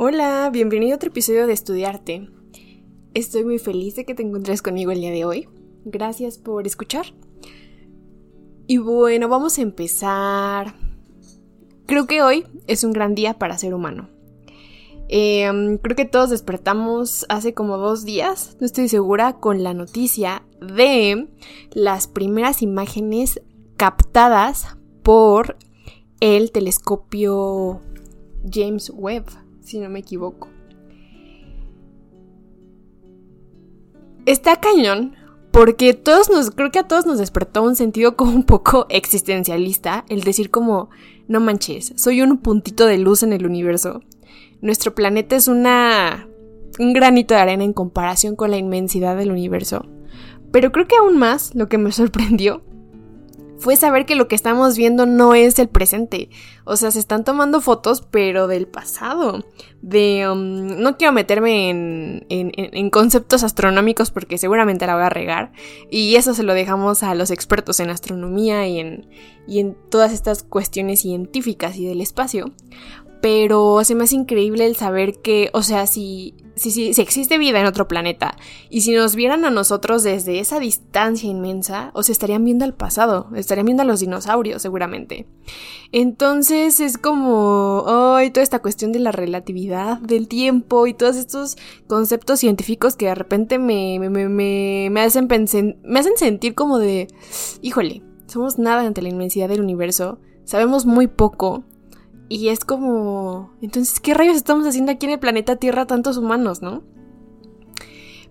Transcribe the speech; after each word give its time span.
Hola, 0.00 0.48
bienvenido 0.52 0.92
a 0.92 0.94
otro 0.94 1.08
episodio 1.08 1.48
de 1.48 1.52
Estudiarte. 1.52 2.30
Estoy 3.14 3.44
muy 3.44 3.58
feliz 3.58 3.96
de 3.96 4.04
que 4.04 4.14
te 4.14 4.22
encuentres 4.22 4.62
conmigo 4.62 4.92
el 4.92 5.00
día 5.00 5.10
de 5.10 5.24
hoy. 5.24 5.48
Gracias 5.84 6.38
por 6.38 6.68
escuchar. 6.68 7.06
Y 8.68 8.78
bueno, 8.78 9.28
vamos 9.28 9.58
a 9.58 9.62
empezar. 9.62 10.76
Creo 11.86 12.06
que 12.06 12.22
hoy 12.22 12.46
es 12.68 12.84
un 12.84 12.92
gran 12.92 13.16
día 13.16 13.40
para 13.40 13.58
ser 13.58 13.74
humano. 13.74 14.08
Em, 15.08 15.78
creo 15.78 15.96
que 15.96 16.04
todos 16.04 16.30
despertamos 16.30 17.26
hace 17.28 17.52
como 17.52 17.76
dos 17.76 18.04
días, 18.04 18.56
no 18.60 18.66
estoy 18.66 18.88
segura, 18.88 19.40
con 19.40 19.64
la 19.64 19.74
noticia 19.74 20.44
de 20.60 21.26
las 21.72 22.06
primeras 22.06 22.62
imágenes 22.62 23.40
captadas 23.76 24.76
por 25.02 25.56
el 26.20 26.52
telescopio 26.52 27.80
James 28.48 28.92
Webb, 28.94 29.47
si 29.68 29.78
no 29.78 29.88
me 29.90 29.98
equivoco. 29.98 30.48
Está 34.24 34.56
cañón 34.56 35.14
porque 35.52 35.94
todos 35.94 36.30
nos, 36.30 36.50
creo 36.50 36.70
que 36.70 36.78
a 36.78 36.88
todos 36.88 37.06
nos 37.06 37.18
despertó 37.18 37.62
un 37.62 37.76
sentido 37.76 38.16
como 38.16 38.32
un 38.32 38.44
poco 38.44 38.86
existencialista 38.88 40.04
el 40.08 40.22
decir 40.22 40.50
como, 40.50 40.90
no 41.26 41.40
manches, 41.40 41.92
soy 41.96 42.22
un 42.22 42.38
puntito 42.38 42.86
de 42.86 42.98
luz 42.98 43.22
en 43.22 43.32
el 43.32 43.46
universo. 43.46 44.02
Nuestro 44.60 44.94
planeta 44.94 45.36
es 45.36 45.48
una, 45.48 46.28
un 46.78 46.92
granito 46.92 47.34
de 47.34 47.40
arena 47.40 47.64
en 47.64 47.72
comparación 47.72 48.36
con 48.36 48.50
la 48.50 48.56
inmensidad 48.56 49.16
del 49.16 49.30
universo. 49.30 49.86
Pero 50.50 50.72
creo 50.72 50.86
que 50.86 50.96
aún 50.96 51.18
más 51.18 51.54
lo 51.54 51.68
que 51.68 51.78
me 51.78 51.92
sorprendió 51.92 52.62
fue 53.58 53.76
saber 53.76 54.06
que 54.06 54.14
lo 54.14 54.28
que 54.28 54.36
estamos 54.36 54.76
viendo 54.76 55.04
no 55.04 55.34
es 55.34 55.58
el 55.58 55.68
presente. 55.68 56.30
O 56.64 56.76
sea, 56.76 56.90
se 56.90 56.98
están 56.98 57.24
tomando 57.24 57.60
fotos, 57.60 58.02
pero 58.02 58.46
del 58.46 58.66
pasado. 58.66 59.44
De... 59.82 60.28
Um, 60.28 60.80
no 60.80 60.96
quiero 60.96 61.12
meterme 61.12 61.70
en, 61.70 62.26
en, 62.28 62.90
conceptos 62.90 63.42
astronómicos 63.42 64.10
porque 64.10 64.38
seguramente 64.38 64.86
la 64.86 64.94
voy 64.94 65.04
a 65.04 65.10
regar. 65.10 65.52
Y 65.90 66.16
eso 66.16 66.34
se 66.34 66.42
lo 66.42 66.54
dejamos 66.54 67.02
a 67.02 67.14
los 67.14 67.30
expertos 67.30 67.80
en 67.80 67.90
astronomía 67.90 68.66
y 68.68 68.78
en, 68.78 69.08
y 69.46 69.60
en 69.60 69.76
todas 69.90 70.12
estas 70.12 70.42
cuestiones 70.42 71.00
científicas 71.00 71.76
y 71.76 71.86
del 71.86 72.00
espacio. 72.00 72.52
Pero 73.20 73.82
se 73.84 73.94
hace 73.94 74.14
increíble 74.14 74.66
el 74.66 74.76
saber 74.76 75.20
que, 75.20 75.50
o 75.52 75.62
sea, 75.62 75.86
si 75.86 76.34
si, 76.58 76.92
si, 76.92 77.00
existe 77.00 77.38
vida 77.38 77.60
en 77.60 77.66
otro 77.66 77.88
planeta 77.88 78.36
y 78.68 78.82
si 78.82 78.92
nos 78.92 79.14
vieran 79.14 79.44
a 79.44 79.50
nosotros 79.50 80.02
desde 80.02 80.40
esa 80.40 80.60
distancia 80.60 81.28
inmensa, 81.28 81.90
o 81.94 82.02
se 82.02 82.12
estarían 82.12 82.44
viendo 82.44 82.64
al 82.64 82.74
pasado, 82.74 83.28
estarían 83.34 83.66
viendo 83.66 83.82
a 83.82 83.86
los 83.86 84.00
dinosaurios 84.00 84.60
seguramente. 84.60 85.26
Entonces 85.92 86.80
es 86.80 86.98
como, 86.98 87.84
ay, 87.86 88.30
toda 88.30 88.42
esta 88.42 88.60
cuestión 88.60 88.92
de 88.92 88.98
la 88.98 89.12
relatividad 89.12 89.98
del 89.98 90.28
tiempo 90.28 90.86
y 90.86 90.94
todos 90.94 91.16
estos 91.16 91.56
conceptos 91.86 92.40
científicos 92.40 92.96
que 92.96 93.06
de 93.06 93.14
repente 93.14 93.58
me, 93.58 93.98
me, 93.98 94.10
me, 94.28 94.88
me 94.90 95.00
hacen, 95.00 95.28
me 95.82 96.00
hacen 96.00 96.16
sentir 96.16 96.54
como 96.54 96.78
de, 96.78 97.08
híjole, 97.62 98.02
somos 98.26 98.58
nada 98.58 98.82
ante 98.82 99.02
la 99.02 99.08
inmensidad 99.08 99.48
del 99.48 99.60
universo, 99.60 100.18
sabemos 100.44 100.84
muy 100.84 101.06
poco 101.06 101.64
y 102.28 102.48
es 102.48 102.64
como, 102.64 103.52
entonces, 103.62 104.00
¿qué 104.00 104.14
rayos 104.14 104.36
estamos 104.36 104.66
haciendo 104.66 104.92
aquí 104.92 105.06
en 105.06 105.12
el 105.12 105.18
planeta 105.18 105.56
Tierra 105.56 105.86
tantos 105.86 106.16
humanos, 106.16 106.60
no? 106.62 106.82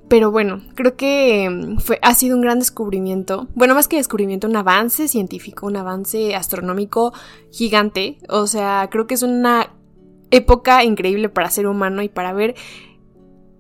Pero 0.08 0.32
bueno, 0.32 0.62
creo 0.76 0.96
que 0.96 1.50
mm, 1.50 1.80
fue, 1.80 2.00
ha 2.02 2.14
sido 2.14 2.36
un 2.36 2.42
gran 2.42 2.60
descubrimiento. 2.60 3.48
Bueno, 3.56 3.76
más 3.76 3.88
que 3.88 3.98
descubrimiento, 3.98 4.48
un 4.48 4.56
avance 4.56 5.08
científico, 5.08 5.66
un 5.66 5.76
avance 5.76 6.36
astronómico 6.36 7.14
gigante. 7.52 8.20
O 8.30 8.48
sea, 8.48 8.88
creo 8.92 9.08
que 9.08 9.16
es 9.16 9.24
una 9.24 9.74
época 10.32 10.84
increíble 10.84 11.30
para 11.30 11.50
ser 11.50 11.68
humano 11.68 12.02
y 12.02 12.10
para 12.10 12.34
ver 12.34 12.56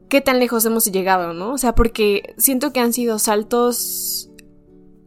qué 0.09 0.21
tan 0.21 0.39
lejos 0.39 0.65
hemos 0.65 0.85
llegado, 0.85 1.33
¿no? 1.33 1.53
O 1.53 1.57
sea, 1.57 1.75
porque 1.75 2.33
siento 2.37 2.71
que 2.71 2.79
han 2.79 2.93
sido 2.93 3.19
saltos 3.19 4.29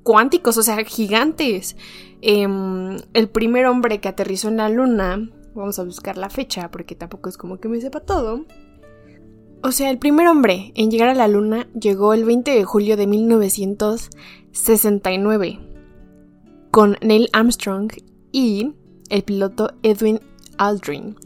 cuánticos, 0.02 0.56
o 0.58 0.62
sea, 0.62 0.84
gigantes. 0.84 1.76
Em, 2.22 2.98
el 3.14 3.28
primer 3.28 3.66
hombre 3.66 4.00
que 4.00 4.08
aterrizó 4.08 4.48
en 4.48 4.58
la 4.58 4.68
luna, 4.68 5.30
vamos 5.54 5.78
a 5.78 5.84
buscar 5.84 6.18
la 6.18 6.28
fecha 6.30 6.70
porque 6.70 6.94
tampoco 6.94 7.28
es 7.28 7.36
como 7.36 7.58
que 7.58 7.68
me 7.68 7.80
sepa 7.80 8.00
todo. 8.00 8.44
O 9.62 9.72
sea, 9.72 9.90
el 9.90 9.98
primer 9.98 10.26
hombre 10.26 10.72
en 10.74 10.90
llegar 10.90 11.10
a 11.10 11.14
la 11.14 11.28
luna 11.28 11.68
llegó 11.78 12.14
el 12.14 12.24
20 12.24 12.50
de 12.50 12.64
julio 12.64 12.96
de 12.96 13.06
1969 13.06 15.58
con 16.70 16.96
Neil 17.02 17.28
Armstrong 17.32 17.92
y 18.32 18.72
el 19.10 19.22
piloto 19.22 19.74
Edwin 19.82 20.20
Aldrin. 20.56 21.16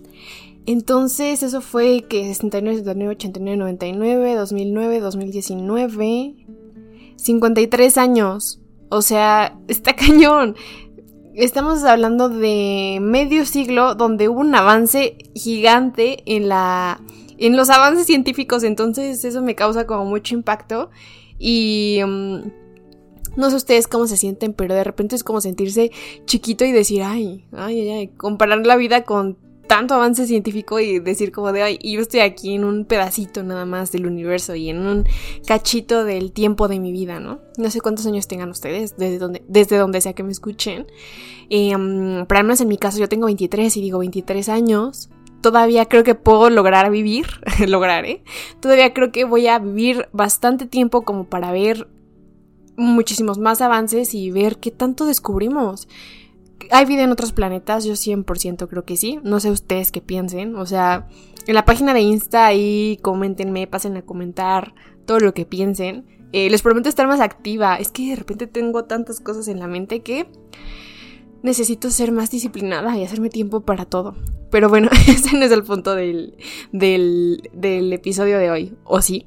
Entonces, 0.66 1.43
eso 1.43 1.60
fue 1.60 2.06
que 2.09 2.25
69, 2.25 2.78
79, 2.78 3.12
89, 3.12 3.56
99, 3.59 4.34
2009, 4.34 5.00
2019, 5.00 6.34
53 7.16 7.99
años. 7.99 8.60
O 8.89 9.03
sea, 9.03 9.59
está 9.69 9.95
cañón. 9.97 10.56
Estamos 11.34 11.83
hablando 11.84 12.28
de 12.28 12.99
medio 13.00 13.45
siglo 13.45 13.95
donde 13.97 14.28
hubo 14.28 14.41
un 14.41 14.55
avance 14.55 15.19
gigante 15.34 16.22
en 16.27 16.49
la 16.49 17.00
en 17.37 17.56
los 17.56 17.69
avances 17.71 18.06
científicos, 18.06 18.62
entonces 18.62 19.25
eso 19.25 19.43
me 19.43 19.56
causa 19.56 19.87
como 19.87 20.05
mucho 20.05 20.34
impacto. 20.34 20.91
Y 21.39 22.00
mm, 22.06 22.39
no 23.37 23.50
sé 23.50 23.56
ustedes 23.56 23.89
cómo 23.89 24.06
se 24.06 24.17
sienten, 24.17 24.53
pero 24.53 24.75
de 24.75 24.84
repente 24.84 25.16
es 25.16 25.25
como 25.25 25.41
sentirse 25.41 25.91
chiquito 26.25 26.65
y 26.65 26.72
decir, 26.72 27.03
ay, 27.03 27.45
ay, 27.53 27.81
ay, 27.81 27.91
ay, 27.91 28.09
comparar 28.09 28.65
la 28.65 28.77
vida 28.77 29.05
con 29.05 29.37
tanto 29.67 29.95
avance 29.95 30.27
científico 30.27 30.81
y 30.81 30.99
decir 30.99 31.33
como 31.33 31.53
de, 31.53 31.63
ay, 31.63 31.79
yo 31.83 32.01
estoy 32.01 32.21
aquí 32.21 32.55
en 32.55 32.65
un 32.65 32.85
pedacito 32.85 33.43
nada 33.43 33.65
más 33.65 33.93
del 33.93 34.07
universo 34.07 34.55
y 34.55 34.71
en 34.71 34.87
un 34.87 35.05
cachito 35.47 36.05
del 36.05 36.33
tiempo 36.33 36.69
de 36.69 36.81
mi 36.81 36.93
vida, 36.93 37.21
¿no? 37.21 37.41
No 37.57 37.71
sé 37.71 37.81
cuántos 37.81 38.07
años 38.07 38.29
tengan 38.29 38.51
ustedes, 38.51 38.97
desde 38.97 39.19
donde, 39.19 39.45
desde 39.49 39.77
donde 39.77 40.01
sea 40.01 40.13
que 40.13 40.23
me 40.23 40.33
escuchen. 40.33 40.87
Eh, 41.51 41.73
pero 42.29 42.39
al 42.39 42.45
menos 42.45 42.61
en 42.61 42.69
mi 42.69 42.79
caso 42.79 42.99
yo 42.99 43.09
tengo 43.09 43.27
23 43.27 43.77
y 43.77 43.81
digo 43.81 43.99
23 43.99 44.49
años. 44.49 45.11
Todavía 45.41 45.87
creo 45.87 46.05
que 46.05 46.15
puedo 46.15 46.49
lograr 46.51 46.91
vivir, 46.91 47.27
lograr, 47.67 48.05
¿eh? 48.07 48.23
Todavía 48.61 48.95
creo 48.95 49.13
que 49.13 49.25
voy 49.25 49.47
a 49.47 49.59
vivir 49.59 50.09
bastante 50.13 50.67
tiempo 50.67 51.03
como 51.03 51.25
para 51.25 51.53
ver 51.53 51.89
muchísimos 52.77 53.39
más 53.39 53.61
avances 53.61 54.15
y 54.15 54.31
ver 54.31 54.59
qué 54.59 54.71
tanto 54.71 55.07
descubrimos. 55.07 55.89
¿Hay 56.71 56.85
vida 56.87 57.03
en 57.03 57.13
otros 57.13 57.33
planetas? 57.33 57.85
Yo 57.85 57.95
100% 57.95 58.69
creo 58.69 58.85
que 58.85 58.97
sí. 58.97 59.19
No 59.23 59.41
sé 59.41 59.51
ustedes 59.51 59.93
qué 59.93 60.01
piensen. 60.01 60.57
O 60.57 60.67
sea, 60.67 61.09
en 61.47 61.55
la 61.55 61.65
página 61.65 61.95
de 61.95 62.01
Insta 62.01 62.47
ahí 62.47 62.99
coméntenme, 63.03 63.67
pasen 63.67 63.97
a 63.97 64.03
comentar 64.03 64.75
todo 65.07 65.21
lo 65.21 65.35
que 65.35 65.47
piensen. 65.47 66.07
Eh, 66.33 66.51
les 66.51 66.63
prometo 66.63 66.89
estar 66.89 67.07
más 67.07 67.21
activa. 67.21 67.77
Es 67.77 67.91
que 67.91 68.11
de 68.11 68.17
repente 68.17 68.47
tengo 68.47 68.85
tantas 68.85 69.21
cosas 69.21 69.49
en 69.49 69.61
la 69.61 69.69
mente 69.69 70.03
que 70.03 70.27
necesito 71.43 71.91
ser 71.91 72.11
más 72.11 72.31
disciplinada 72.31 72.97
y 72.97 73.05
hacerme 73.05 73.29
tiempo 73.29 73.61
para 73.61 73.85
todo. 73.85 74.17
Pero 74.51 74.69
bueno, 74.69 74.89
ese 75.09 75.37
no 75.37 75.45
es 75.45 75.53
el 75.53 75.65
punto 75.65 75.95
del, 75.95 76.37
del, 76.73 77.51
del 77.53 77.93
episodio 77.93 78.39
de 78.39 78.51
hoy. 78.51 78.73
¿O 78.85 79.03
sí? 79.03 79.27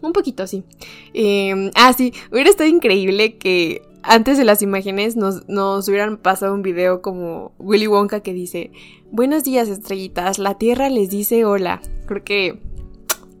Un 0.00 0.12
poquito, 0.12 0.46
sí. 0.46 0.64
Eh, 1.12 1.70
ah, 1.74 1.92
sí, 1.92 2.12
hubiera 2.30 2.50
estado 2.50 2.70
increíble 2.70 3.36
que 3.36 3.82
antes 4.02 4.38
de 4.38 4.44
las 4.44 4.62
imágenes 4.62 5.16
nos, 5.16 5.42
hubieran 5.88 6.16
pasado 6.18 6.54
un 6.54 6.62
video 6.62 7.02
como 7.02 7.52
Willy 7.58 7.86
Wonka 7.86 8.20
que 8.20 8.32
dice, 8.32 8.72
buenos 9.10 9.44
días 9.44 9.68
estrellitas, 9.68 10.38
la 10.38 10.56
Tierra 10.58 10.88
les 10.88 11.10
dice 11.10 11.44
hola. 11.44 11.80
Creo 12.06 12.24
que 12.24 12.62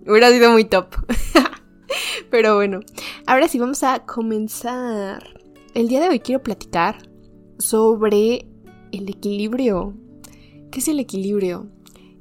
hubiera 0.06 0.30
sido 0.30 0.50
muy 0.50 0.64
top. 0.64 0.94
Pero 2.30 2.56
bueno, 2.56 2.80
ahora 3.26 3.48
sí 3.48 3.58
vamos 3.58 3.82
a 3.82 4.00
comenzar. 4.04 5.40
El 5.74 5.88
día 5.88 6.00
de 6.00 6.08
hoy 6.08 6.20
quiero 6.20 6.42
platicar 6.42 7.08
sobre 7.58 8.46
el 8.92 9.08
equilibrio. 9.08 9.94
¿Qué 10.70 10.80
es 10.80 10.88
el 10.88 11.00
equilibrio? 11.00 11.68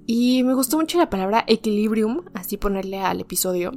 Y 0.05 0.43
me 0.43 0.53
gustó 0.53 0.77
mucho 0.77 0.97
la 0.97 1.09
palabra 1.09 1.43
equilibrium, 1.47 2.23
así 2.33 2.55
ponerle 2.55 2.99
al 2.99 3.19
episodio. 3.19 3.73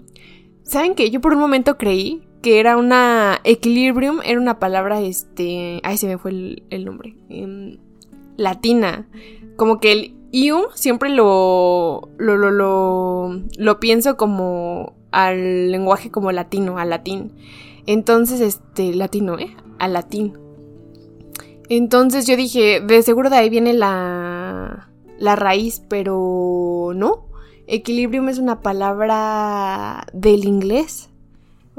¿Saben 0.62 0.94
que 0.94 1.10
yo 1.10 1.20
por 1.20 1.32
un 1.32 1.40
momento 1.40 1.76
creí 1.76 2.22
que 2.42 2.58
era 2.58 2.76
una 2.76 3.40
equilibrium, 3.44 4.20
era 4.24 4.40
una 4.40 4.58
palabra, 4.58 5.00
este, 5.00 5.80
ay, 5.82 5.96
se 5.96 6.06
me 6.06 6.18
fue 6.18 6.30
el, 6.70 6.84
nombre, 6.84 7.14
em, 7.28 7.78
latina, 8.36 9.08
como 9.56 9.78
que 9.78 9.92
el 9.92 10.14
ium 10.32 10.64
siempre 10.74 11.10
lo, 11.10 12.08
lo, 12.16 12.36
lo, 12.36 12.50
lo, 12.50 13.42
lo 13.58 13.80
pienso 13.80 14.16
como 14.16 14.94
al 15.10 15.70
lenguaje 15.70 16.10
como 16.10 16.32
latino, 16.32 16.78
al 16.78 16.90
latín. 16.90 17.32
Entonces, 17.86 18.40
este, 18.40 18.94
latino, 18.94 19.38
¿eh? 19.38 19.54
Al 19.78 19.92
latín. 19.92 20.38
Entonces 21.68 22.26
yo 22.26 22.36
dije, 22.36 22.80
de 22.80 23.02
seguro 23.02 23.30
de 23.30 23.36
ahí 23.36 23.50
viene 23.50 23.72
la, 23.72 24.90
la 25.18 25.36
raíz, 25.36 25.82
pero 25.88 26.92
no. 26.94 27.26
Equilibrium 27.66 28.28
es 28.28 28.38
una 28.38 28.60
palabra 28.60 30.06
del 30.12 30.44
inglés 30.44 31.09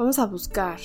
Vamos 0.01 0.17
a 0.17 0.25
buscar. 0.25 0.79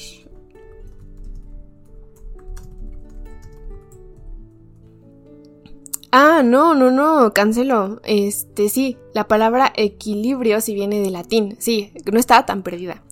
Ah, 6.13 6.43
no, 6.45 6.75
no, 6.75 6.91
no, 6.91 7.33
cancelo. 7.33 8.03
Este, 8.05 8.69
sí, 8.69 8.99
la 9.15 9.27
palabra 9.27 9.73
equilibrio 9.75 10.61
si 10.61 10.75
viene 10.75 11.01
de 11.01 11.11
latín. 11.11 11.57
Sí, 11.61 11.93
no 12.13 12.19
estaba 12.19 12.45
tan 12.45 12.63
perdida. 12.63 13.05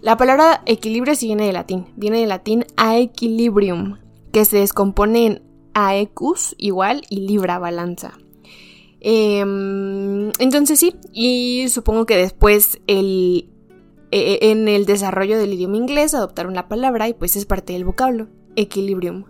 La 0.00 0.16
palabra 0.16 0.62
equilibrio 0.64 1.16
sí 1.16 1.26
viene 1.26 1.46
de 1.48 1.52
latín. 1.52 1.86
Viene 1.96 2.20
de 2.20 2.28
latín 2.28 2.64
aequilibrium, 2.76 3.98
que 4.30 4.44
se 4.44 4.58
descompone 4.58 5.26
en 5.26 5.42
aecus 5.74 6.54
igual 6.56 7.02
y 7.10 7.26
libra 7.26 7.58
balanza. 7.58 8.16
Em, 9.00 10.30
entonces 10.38 10.78
sí, 10.78 10.94
y 11.12 11.66
supongo 11.68 12.06
que 12.06 12.16
después 12.16 12.78
el, 12.86 13.48
e, 14.10 14.38
e, 14.40 14.50
en 14.50 14.68
el 14.68 14.86
desarrollo 14.86 15.38
del 15.38 15.54
idioma 15.54 15.76
inglés 15.76 16.14
adoptaron 16.14 16.54
la 16.54 16.68
palabra 16.68 17.08
y 17.08 17.14
pues 17.14 17.36
es 17.36 17.46
parte 17.46 17.72
del 17.72 17.84
vocablo, 17.84 18.28
equilibrium. 18.56 19.24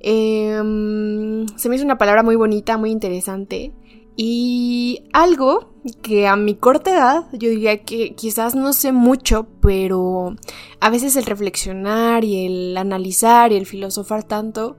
Em, 0.00 1.46
se 1.56 1.68
me 1.68 1.76
hizo 1.76 1.84
una 1.84 1.98
palabra 1.98 2.22
muy 2.22 2.36
bonita, 2.36 2.76
muy 2.76 2.90
interesante 2.90 3.72
y 4.16 5.04
algo 5.12 5.72
que 6.02 6.28
a 6.28 6.36
mi 6.36 6.54
corta 6.54 6.92
edad 6.92 7.24
yo 7.32 7.48
diría 7.48 7.82
que 7.82 8.14
quizás 8.14 8.54
no 8.54 8.72
sé 8.72 8.92
mucho, 8.92 9.48
pero 9.60 10.36
a 10.80 10.90
veces 10.90 11.16
el 11.16 11.24
reflexionar 11.24 12.24
y 12.24 12.46
el 12.46 12.76
analizar 12.76 13.50
y 13.52 13.56
el 13.56 13.66
filosofar 13.66 14.24
tanto 14.24 14.76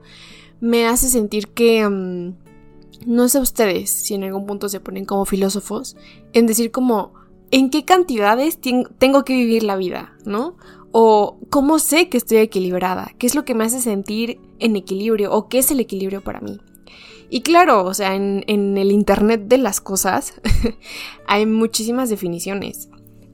me 0.60 0.86
hace 0.86 1.08
sentir 1.08 1.48
que... 1.48 1.80
Em, 1.80 2.34
no 3.04 3.28
sé 3.28 3.40
ustedes 3.40 3.90
si 3.90 4.14
en 4.14 4.24
algún 4.24 4.46
punto 4.46 4.68
se 4.68 4.80
ponen 4.80 5.04
como 5.04 5.26
filósofos 5.26 5.96
en 6.32 6.46
decir 6.46 6.70
como 6.70 7.12
en 7.50 7.70
qué 7.70 7.84
cantidades 7.84 8.58
tengo 8.98 9.24
que 9.24 9.32
vivir 9.32 9.62
la 9.62 9.76
vida, 9.76 10.12
¿no? 10.24 10.56
O 10.92 11.38
cómo 11.50 11.78
sé 11.78 12.08
que 12.08 12.16
estoy 12.16 12.38
equilibrada, 12.38 13.12
qué 13.18 13.26
es 13.26 13.34
lo 13.34 13.44
que 13.44 13.54
me 13.54 13.64
hace 13.64 13.80
sentir 13.80 14.40
en 14.58 14.76
equilibrio 14.76 15.32
o 15.32 15.48
qué 15.48 15.58
es 15.58 15.70
el 15.70 15.80
equilibrio 15.80 16.22
para 16.22 16.40
mí. 16.40 16.58
Y 17.28 17.40
claro, 17.42 17.84
o 17.84 17.94
sea, 17.94 18.14
en, 18.14 18.44
el 18.48 18.92
Internet 18.92 19.42
de 19.46 19.58
las 19.58 19.80
cosas 19.80 20.34
hay 21.26 21.44
muchísimas 21.46 22.08
definiciones. 22.08 22.88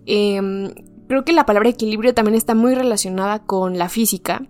Em, 0.06 0.72
creo 1.08 1.24
que 1.24 1.32
la 1.32 1.46
palabra 1.46 1.68
equilibrio 1.68 2.14
también 2.14 2.34
está 2.34 2.54
muy 2.54 2.74
relacionada 2.74 3.44
con 3.44 3.78
la 3.78 3.88
física, 3.88 4.46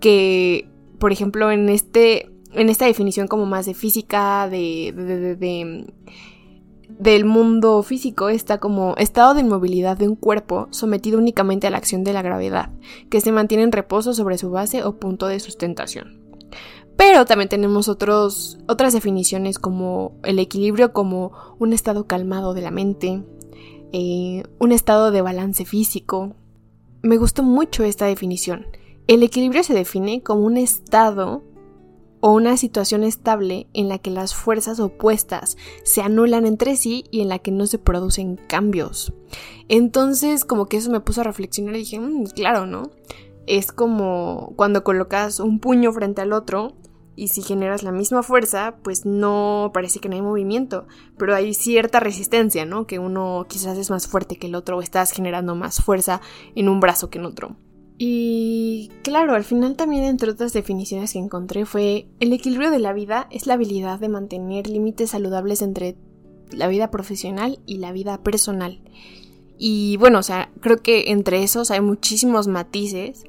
que, 0.00 0.68
por 0.98 1.12
ejemplo, 1.12 1.50
en 1.50 1.68
este 1.68 2.30
en 2.54 2.70
esta 2.70 2.86
definición 2.86 3.28
como 3.28 3.46
más 3.46 3.66
de 3.66 3.74
física, 3.74 4.48
de, 4.48 4.92
de, 5.38 5.86
del 6.88 7.24
mundo 7.24 7.82
físico, 7.82 8.28
está 8.28 8.58
como 8.58 8.94
estado 8.96 9.34
de 9.34 9.42
inmovilidad 9.42 9.96
de 9.96 10.08
un 10.08 10.16
cuerpo 10.16 10.68
sometido 10.70 11.18
únicamente 11.18 11.66
a 11.66 11.70
la 11.70 11.76
acción 11.76 12.02
de 12.02 12.12
la 12.12 12.22
gravedad, 12.22 12.70
que 13.10 13.20
se 13.20 13.32
mantiene 13.32 13.64
en 13.64 13.72
reposo 13.72 14.14
sobre 14.14 14.38
su 14.38 14.50
base 14.50 14.82
o 14.82 14.96
punto 14.96 15.26
de 15.26 15.40
sustentación. 15.40 16.22
Pero 16.96 17.24
también 17.26 17.48
tenemos 17.48 17.88
otros, 17.88 18.58
otras 18.66 18.92
definiciones 18.92 19.60
como 19.60 20.16
el 20.24 20.40
equilibrio 20.40 20.92
como 20.92 21.32
un 21.60 21.72
estado 21.72 22.08
calmado 22.08 22.54
de 22.54 22.62
la 22.62 22.72
mente, 22.72 23.22
eh, 23.92 24.42
un 24.58 24.72
estado 24.72 25.12
de 25.12 25.22
balance 25.22 25.64
físico. 25.64 26.34
Me 27.02 27.16
gustó 27.16 27.44
mucho 27.44 27.84
esta 27.84 28.06
definición. 28.06 28.66
El 29.06 29.22
equilibrio 29.22 29.62
se 29.62 29.74
define 29.74 30.22
como 30.22 30.40
un 30.40 30.56
estado 30.56 31.44
o 32.20 32.32
una 32.32 32.56
situación 32.56 33.04
estable 33.04 33.68
en 33.72 33.88
la 33.88 33.98
que 33.98 34.10
las 34.10 34.34
fuerzas 34.34 34.80
opuestas 34.80 35.56
se 35.84 36.02
anulan 36.02 36.46
entre 36.46 36.76
sí 36.76 37.04
y 37.10 37.20
en 37.20 37.28
la 37.28 37.38
que 37.38 37.50
no 37.50 37.66
se 37.66 37.78
producen 37.78 38.36
cambios. 38.36 39.12
Entonces 39.68 40.44
como 40.44 40.66
que 40.66 40.78
eso 40.78 40.90
me 40.90 41.00
puso 41.00 41.20
a 41.20 41.24
reflexionar 41.24 41.76
y 41.76 41.80
dije, 41.80 42.00
mm, 42.00 42.26
claro, 42.34 42.66
¿no? 42.66 42.90
Es 43.46 43.72
como 43.72 44.52
cuando 44.56 44.84
colocas 44.84 45.40
un 45.40 45.60
puño 45.60 45.92
frente 45.92 46.20
al 46.20 46.32
otro 46.32 46.74
y 47.18 47.28
si 47.28 47.42
generas 47.42 47.82
la 47.82 47.90
misma 47.90 48.22
fuerza, 48.22 48.76
pues 48.84 49.04
no 49.04 49.72
parece 49.74 49.98
que 49.98 50.08
no 50.08 50.14
hay 50.14 50.22
movimiento, 50.22 50.86
pero 51.16 51.34
hay 51.34 51.52
cierta 51.52 51.98
resistencia, 51.98 52.64
¿no? 52.64 52.86
Que 52.86 53.00
uno 53.00 53.44
quizás 53.48 53.76
es 53.76 53.90
más 53.90 54.06
fuerte 54.06 54.36
que 54.36 54.46
el 54.46 54.54
otro 54.54 54.76
o 54.76 54.82
estás 54.82 55.10
generando 55.10 55.56
más 55.56 55.82
fuerza 55.82 56.20
en 56.54 56.68
un 56.68 56.78
brazo 56.78 57.10
que 57.10 57.18
en 57.18 57.24
otro. 57.24 57.56
Y 58.00 58.90
claro, 59.02 59.34
al 59.34 59.42
final 59.42 59.74
también 59.74 60.04
entre 60.04 60.30
otras 60.30 60.52
definiciones 60.52 61.12
que 61.12 61.18
encontré 61.18 61.66
fue 61.66 62.06
el 62.20 62.32
equilibrio 62.32 62.70
de 62.70 62.78
la 62.78 62.92
vida 62.92 63.26
es 63.32 63.48
la 63.48 63.54
habilidad 63.54 63.98
de 63.98 64.08
mantener 64.08 64.68
límites 64.68 65.10
saludables 65.10 65.62
entre 65.62 65.96
la 66.52 66.68
vida 66.68 66.92
profesional 66.92 67.58
y 67.66 67.78
la 67.78 67.90
vida 67.90 68.22
personal. 68.22 68.80
Y 69.58 69.96
bueno, 69.96 70.20
o 70.20 70.22
sea, 70.22 70.52
creo 70.60 70.76
que 70.76 71.10
entre 71.10 71.42
esos 71.42 71.72
hay 71.72 71.80
muchísimos 71.80 72.46
matices, 72.46 73.24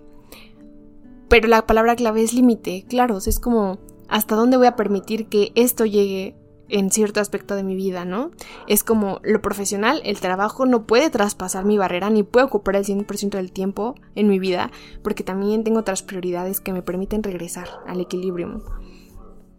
pero 1.28 1.48
la 1.48 1.66
palabra 1.66 1.96
clave 1.96 2.22
es 2.22 2.34
límite, 2.34 2.86
claro, 2.88 3.18
es 3.18 3.40
como 3.40 3.80
hasta 4.08 4.36
dónde 4.36 4.58
voy 4.58 4.68
a 4.68 4.76
permitir 4.76 5.28
que 5.28 5.52
esto 5.56 5.86
llegue 5.86 6.36
en 6.70 6.92
cierto 6.92 7.20
aspecto 7.20 7.56
de 7.56 7.64
mi 7.64 7.76
vida, 7.76 8.06
¿no? 8.06 8.32
Es 8.68 8.84
como 8.84 9.20
lo 9.24 9.42
profesional, 9.42 10.02
el 10.06 10.20
trabajo 10.20 10.66
no 10.66 10.86
puede 10.86 11.10
traspasar 11.10 11.66
mi 11.66 11.78
barrera 11.78 12.10
ni 12.10 12.24
puede 12.24 12.46
ocupar 12.46 12.76
el 12.76 12.86
100% 12.86 13.32
del 13.32 13.52
tiempo 13.52 13.96
en 14.16 14.28
mi 14.28 14.40
vida 14.40 14.72
porque 15.04 15.24
también 15.24 15.64
tengo 15.64 15.80
otras 15.80 16.04
prioridades 16.04 16.62
que 16.62 16.74
me 16.74 16.82
permiten 16.82 17.24
regresar 17.24 17.68
al 17.88 18.00
equilibrio. 18.00 18.64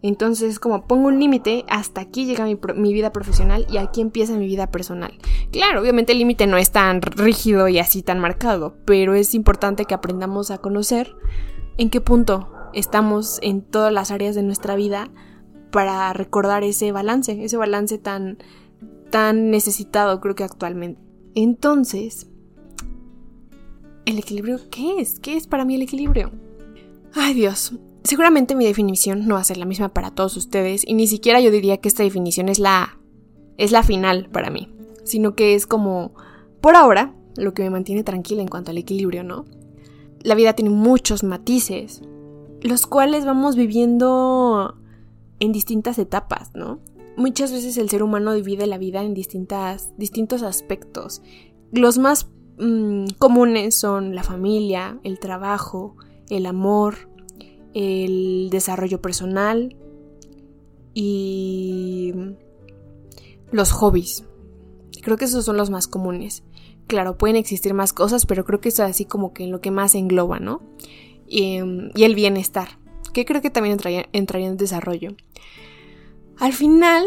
Entonces, 0.03 0.59
como 0.59 0.87
pongo 0.87 1.09
un 1.09 1.19
límite, 1.19 1.63
hasta 1.69 2.01
aquí 2.01 2.25
llega 2.25 2.45
mi, 2.45 2.57
mi, 2.75 2.91
vida 2.91 3.11
profesional 3.11 3.67
y 3.69 3.77
aquí 3.77 4.01
empieza 4.01 4.33
mi 4.33 4.47
vida 4.47 4.71
personal. 4.71 5.13
Claro, 5.51 5.79
obviamente 5.79 6.13
el 6.13 6.17
límite 6.17 6.47
no 6.47 6.57
es 6.57 6.71
tan 6.71 7.03
rígido 7.03 7.67
y 7.67 7.77
así 7.77 8.01
tan 8.01 8.19
marcado, 8.19 8.75
pero 8.85 9.13
es 9.13 9.35
importante 9.35 9.85
que 9.85 9.93
aprendamos 9.93 10.49
a 10.49 10.57
conocer 10.57 11.15
en 11.77 11.91
qué 11.91 12.01
punto 12.01 12.51
estamos 12.73 13.37
en 13.43 13.61
todas 13.61 13.93
las 13.93 14.09
áreas 14.09 14.33
de 14.33 14.41
nuestra 14.43 14.75
vida 14.75 15.11
para 15.71 16.13
recordar 16.13 16.63
ese 16.63 16.91
balance, 16.91 17.43
ese 17.43 17.57
balance 17.57 17.97
tan, 17.97 18.37
tan 19.09 19.49
necesitado 19.49 20.21
creo 20.21 20.35
que 20.35 20.43
actualmente. 20.43 21.01
Entonces, 21.33 22.27
¿el 24.05 24.19
equilibrio 24.19 24.59
qué 24.69 24.99
es? 24.99 25.19
¿Qué 25.19 25.37
es 25.37 25.47
para 25.47 25.65
mí 25.65 25.75
el 25.75 25.81
equilibrio? 25.81 26.31
Ay 27.13 27.33
Dios, 27.33 27.73
seguramente 28.03 28.55
mi 28.55 28.65
definición 28.65 29.27
no 29.27 29.35
va 29.35 29.41
a 29.41 29.45
ser 29.45 29.57
la 29.57 29.65
misma 29.65 29.89
para 29.89 30.11
todos 30.11 30.37
ustedes 30.37 30.83
y 30.87 30.93
ni 30.93 31.07
siquiera 31.07 31.39
yo 31.39 31.51
diría 31.51 31.77
que 31.77 31.89
esta 31.89 32.03
definición 32.03 32.49
es 32.49 32.59
la 32.59 32.97
es 33.57 33.71
la 33.71 33.83
final 33.83 34.29
para 34.31 34.49
mí, 34.49 34.73
sino 35.03 35.35
que 35.35 35.55
es 35.55 35.67
como 35.67 36.13
por 36.61 36.75
ahora 36.75 37.13
lo 37.35 37.53
que 37.53 37.63
me 37.63 37.69
mantiene 37.69 38.03
tranquila 38.03 38.41
en 38.41 38.47
cuanto 38.47 38.71
al 38.71 38.77
equilibrio, 38.77 39.23
¿no? 39.23 39.45
La 40.23 40.35
vida 40.35 40.53
tiene 40.53 40.71
muchos 40.71 41.23
matices, 41.23 42.01
los 42.61 42.87
cuales 42.87 43.25
vamos 43.25 43.55
viviendo 43.55 44.80
en 45.41 45.51
distintas 45.51 45.97
etapas, 45.97 46.51
¿no? 46.53 46.79
Muchas 47.17 47.51
veces 47.51 47.77
el 47.77 47.89
ser 47.89 48.03
humano 48.03 48.33
divide 48.33 48.67
la 48.67 48.77
vida 48.77 49.03
en 49.03 49.13
distintas, 49.13 49.91
distintos 49.97 50.43
aspectos. 50.43 51.21
Los 51.73 51.97
más 51.97 52.29
mm, 52.59 53.05
comunes 53.17 53.75
son 53.75 54.15
la 54.15 54.23
familia, 54.23 54.99
el 55.03 55.19
trabajo, 55.19 55.97
el 56.29 56.45
amor, 56.45 57.09
el 57.73 58.49
desarrollo 58.51 59.01
personal 59.01 59.75
y 60.93 62.13
los 63.51 63.71
hobbies. 63.71 64.23
Creo 65.01 65.17
que 65.17 65.25
esos 65.25 65.43
son 65.43 65.57
los 65.57 65.71
más 65.71 65.87
comunes. 65.87 66.43
Claro, 66.85 67.17
pueden 67.17 67.35
existir 67.35 67.73
más 67.73 67.93
cosas, 67.93 68.27
pero 68.27 68.45
creo 68.45 68.61
que 68.61 68.69
es 68.69 68.79
así 68.79 69.05
como 69.05 69.33
que 69.33 69.47
lo 69.47 69.59
que 69.59 69.71
más 69.71 69.95
engloba, 69.95 70.39
¿no? 70.39 70.61
Y, 71.25 71.59
y 71.95 72.03
el 72.03 72.13
bienestar 72.13 72.80
que 73.11 73.25
creo 73.25 73.41
que 73.41 73.49
también 73.49 73.77
entraría, 74.13 74.47
en 74.47 74.57
desarrollo. 74.57 75.15
Al 76.37 76.53
final 76.53 77.05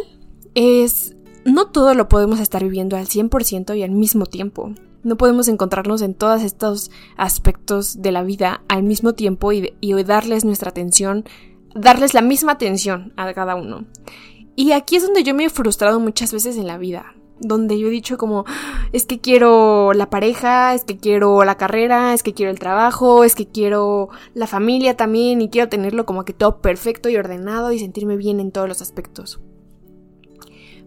es... 0.54 1.16
No 1.44 1.66
todo 1.66 1.92
lo 1.94 2.08
podemos 2.08 2.40
estar 2.40 2.62
viviendo 2.62 2.96
al 2.96 3.06
100% 3.06 3.76
y 3.76 3.82
al 3.82 3.90
mismo 3.90 4.24
tiempo. 4.24 4.72
No 5.02 5.18
podemos 5.18 5.48
encontrarnos 5.48 6.00
en 6.00 6.14
todos 6.14 6.42
estos 6.42 6.90
aspectos 7.18 8.00
de 8.00 8.12
la 8.12 8.22
vida 8.22 8.62
al 8.68 8.82
mismo 8.82 9.12
tiempo 9.12 9.52
y, 9.52 9.74
y 9.80 9.92
darles 10.04 10.46
nuestra 10.46 10.70
atención, 10.70 11.24
darles 11.74 12.14
la 12.14 12.22
misma 12.22 12.52
atención 12.52 13.12
a 13.16 13.30
cada 13.34 13.56
uno. 13.56 13.84
Y 14.56 14.72
aquí 14.72 14.96
es 14.96 15.02
donde 15.02 15.22
yo 15.22 15.34
me 15.34 15.44
he 15.44 15.50
frustrado 15.50 16.00
muchas 16.00 16.32
veces 16.32 16.56
en 16.56 16.66
la 16.66 16.78
vida 16.78 17.14
donde 17.40 17.78
yo 17.78 17.88
he 17.88 17.90
dicho 17.90 18.16
como, 18.16 18.44
es 18.92 19.06
que 19.06 19.20
quiero 19.20 19.92
la 19.92 20.10
pareja, 20.10 20.74
es 20.74 20.84
que 20.84 20.96
quiero 20.96 21.44
la 21.44 21.56
carrera, 21.56 22.14
es 22.14 22.22
que 22.22 22.34
quiero 22.34 22.50
el 22.50 22.58
trabajo, 22.58 23.24
es 23.24 23.34
que 23.34 23.46
quiero 23.46 24.08
la 24.34 24.46
familia 24.46 24.96
también 24.96 25.40
y 25.40 25.48
quiero 25.48 25.68
tenerlo 25.68 26.06
como 26.06 26.24
que 26.24 26.32
todo 26.32 26.60
perfecto 26.60 27.08
y 27.08 27.16
ordenado 27.16 27.72
y 27.72 27.78
sentirme 27.78 28.16
bien 28.16 28.40
en 28.40 28.52
todos 28.52 28.68
los 28.68 28.82
aspectos. 28.82 29.40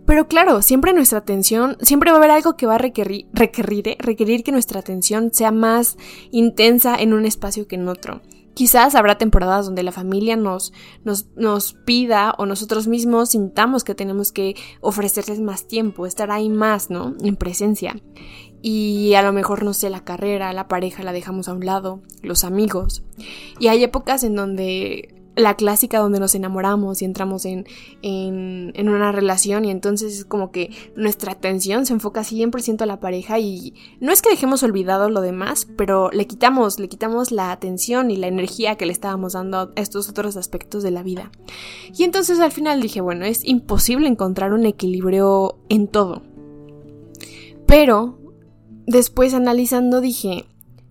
Pero 0.08 0.30
claro, 0.30 0.62
siempre 0.62 0.94
nuestra 0.94 1.20
atención, 1.20 1.76
siempre 1.82 2.12
va 2.12 2.16
a 2.16 2.20
haber 2.20 2.32
algo 2.32 2.56
que 2.56 2.66
va 2.66 2.76
a 2.76 2.78
requerir, 2.78 3.28
requerir, 3.34 3.98
requerir 4.00 4.42
que 4.42 4.54
nuestra 4.54 4.80
atención 4.80 5.34
sea 5.34 5.52
más 5.52 5.98
intensa 6.32 6.96
en 6.96 7.12
un 7.12 7.26
espacio 7.26 7.68
que 7.68 7.76
en 7.76 7.90
otro. 7.90 8.22
Quizás 8.58 8.96
habrá 8.96 9.20
temporadas 9.20 9.68
donde 9.68 9.84
la 9.84 9.92
familia 9.92 10.36
nos, 10.36 10.74
nos, 11.04 11.28
nos, 11.36 11.74
pida 11.74 12.34
o 12.40 12.48
nosotros 12.48 12.88
mismos 12.88 13.30
sintamos 13.30 13.84
que 13.84 13.94
tenemos 13.94 14.32
que 14.32 14.56
ofrecerles 14.82 15.40
más 15.40 15.68
tiempo, 15.68 16.08
estar 16.08 16.32
ahí 16.32 16.50
más, 16.50 16.90
¿no? 16.90 17.14
En 17.22 17.36
presencia. 17.36 18.02
Y 18.64 19.14
a 19.14 19.22
lo 19.22 19.32
mejor, 19.32 19.62
no 19.62 19.76
sé, 19.76 19.92
la 19.92 20.04
carrera, 20.04 20.54
la 20.54 20.68
pareja 20.68 21.04
la 21.04 21.12
dejamos 21.12 21.48
a 21.50 21.54
un 21.54 21.68
lado, 21.68 22.02
los 22.24 22.44
amigos. 22.44 23.04
Y 23.60 23.68
hay 23.68 23.84
épocas 23.84 24.24
en 24.24 24.34
donde 24.34 25.17
la 25.38 25.56
clásica 25.56 26.00
donde 26.00 26.20
nos 26.20 26.36
enamoramos 26.36 27.02
y 27.02 27.06
entramos 27.06 27.46
en, 27.46 27.66
en, 28.02 28.90
una 28.90 29.12
relación 29.12 29.66
y 29.66 29.72
entonces 29.72 30.18
es 30.18 30.26
como 30.26 30.52
que 30.52 30.72
nuestra 30.96 31.34
atención 31.34 31.86
se 31.86 31.94
enfoca 31.94 32.22
100% 32.22 32.82
a 32.82 32.86
la 32.86 33.00
pareja 33.00 33.40
y 33.40 33.76
no 34.00 34.12
es 34.12 34.22
que 34.22 34.32
dejemos 34.32 34.64
olvidado 34.64 35.10
lo 35.10 35.22
demás, 35.22 35.68
pero 35.78 36.10
le 36.12 36.26
quitamos, 36.26 36.80
le 36.80 36.90
quitamos 36.90 37.32
la 37.32 37.52
atención 37.52 38.10
y 38.10 38.18
la 38.18 38.28
energía 38.28 38.76
que 38.76 38.88
le 38.88 38.92
estábamos 38.92 39.34
dando 39.34 39.58
a 39.58 39.72
estos 39.76 40.10
otros 40.10 40.36
aspectos 40.38 40.82
de 40.82 40.92
la 40.92 41.04
vida. 41.04 41.32
Y 41.96 42.04
entonces 42.04 42.40
al 42.40 42.52
final 42.52 42.82
dije, 42.82 43.00
bueno, 43.00 43.26
es 43.26 43.46
imposible 43.46 44.08
encontrar 44.08 44.54
un 44.54 44.66
equilibrio 44.66 45.60
en 45.70 45.88
todo. 45.88 46.24
Pero 47.68 48.18
después 48.88 49.36
analizando 49.36 50.02
dije, 50.02 50.46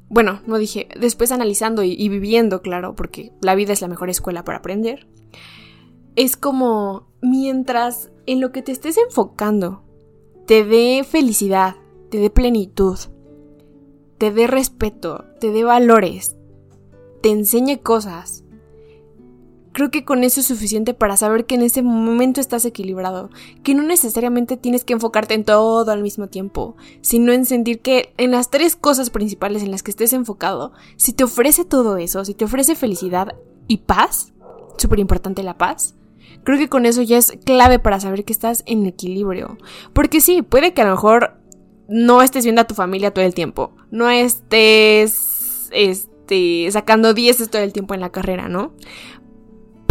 bueno, 0.08 0.40
no 0.46 0.58
dije, 0.58 0.88
después 0.98 1.32
analizando 1.32 1.82
y, 1.82 2.08
viviendo, 2.08 2.62
claro, 2.62 2.94
porque 2.94 3.32
la 3.40 3.54
vida 3.54 3.72
es 3.72 3.80
la 3.80 3.88
mejor 3.88 4.10
escuela 4.10 4.44
para 4.44 4.58
aprender, 4.58 5.06
es 6.14 6.36
como 6.36 7.08
mientras 7.20 8.10
en 8.26 8.40
lo 8.40 8.52
que 8.52 8.62
te 8.62 8.72
estés 8.72 8.96
enfocando 8.98 9.82
te 10.46 10.64
dé 10.64 11.04
felicidad, 11.04 11.74
te 12.08 12.18
dé 12.18 12.30
plenitud, 12.30 12.96
te 14.16 14.30
dé 14.30 14.46
respeto, 14.46 15.24
te 15.40 15.50
dé 15.50 15.64
valores, 15.64 16.36
te 17.20 17.30
enseñe 17.30 17.78
cosas, 17.82 18.44
Creo 19.76 19.90
que 19.90 20.06
con 20.06 20.24
eso 20.24 20.40
es 20.40 20.46
suficiente 20.46 20.94
para 20.94 21.18
saber 21.18 21.44
que 21.44 21.54
en 21.54 21.60
ese 21.60 21.82
momento 21.82 22.40
estás 22.40 22.64
equilibrado, 22.64 23.28
que 23.62 23.74
no 23.74 23.82
necesariamente 23.82 24.56
tienes 24.56 24.84
que 24.84 24.94
enfocarte 24.94 25.34
en 25.34 25.44
todo 25.44 25.92
al 25.92 26.02
mismo 26.02 26.28
tiempo, 26.28 26.78
sino 27.02 27.30
en 27.30 27.44
sentir 27.44 27.80
que 27.80 28.14
en 28.16 28.30
las 28.30 28.48
tres 28.48 28.74
cosas 28.74 29.10
principales 29.10 29.62
en 29.62 29.70
las 29.70 29.82
que 29.82 29.90
estés 29.90 30.14
enfocado, 30.14 30.72
si 30.96 31.12
te 31.12 31.24
ofrece 31.24 31.66
todo 31.66 31.98
eso, 31.98 32.24
si 32.24 32.32
te 32.32 32.46
ofrece 32.46 32.74
felicidad 32.74 33.34
y 33.68 33.76
paz, 33.76 34.32
súper 34.78 34.98
importante 34.98 35.42
la 35.42 35.58
paz, 35.58 35.94
creo 36.42 36.56
que 36.56 36.70
con 36.70 36.86
eso 36.86 37.02
ya 37.02 37.18
es 37.18 37.34
clave 37.44 37.78
para 37.78 38.00
saber 38.00 38.24
que 38.24 38.32
estás 38.32 38.62
en 38.64 38.86
equilibrio. 38.86 39.58
Porque 39.92 40.22
sí, 40.22 40.40
puede 40.40 40.72
que 40.72 40.80
a 40.80 40.86
lo 40.86 40.92
mejor 40.92 41.34
no 41.86 42.22
estés 42.22 42.44
viendo 42.44 42.62
a 42.62 42.66
tu 42.66 42.74
familia 42.74 43.12
todo 43.12 43.26
el 43.26 43.34
tiempo, 43.34 43.72
no 43.90 44.08
estés 44.08 45.68
este, 45.70 46.70
sacando 46.70 47.12
10 47.12 47.50
todo 47.50 47.62
el 47.62 47.74
tiempo 47.74 47.92
en 47.92 48.00
la 48.00 48.10
carrera, 48.10 48.48
¿no? 48.48 48.72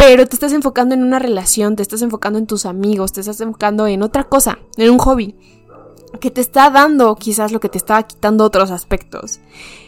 Pero 0.06 0.24
te 0.24 0.36
estás 0.36 0.52
enfocando 0.52 0.94
en 0.94 1.02
una 1.02 1.18
relación, 1.18 1.74
te 1.74 1.82
estás 1.82 2.00
enfocando 2.00 2.38
en 2.38 2.46
tus 2.46 2.64
amigos, 2.64 3.12
te 3.12 3.18
estás 3.18 3.40
enfocando 3.40 3.88
en 3.88 4.04
otra 4.04 4.22
cosa, 4.22 4.60
en 4.76 4.88
un 4.88 4.98
hobby, 4.98 5.34
que 6.20 6.30
te 6.30 6.40
está 6.40 6.70
dando 6.70 7.16
quizás 7.16 7.50
lo 7.50 7.58
que 7.58 7.68
te 7.68 7.76
estaba 7.76 8.04
quitando 8.04 8.44
otros 8.44 8.70
aspectos. 8.70 9.40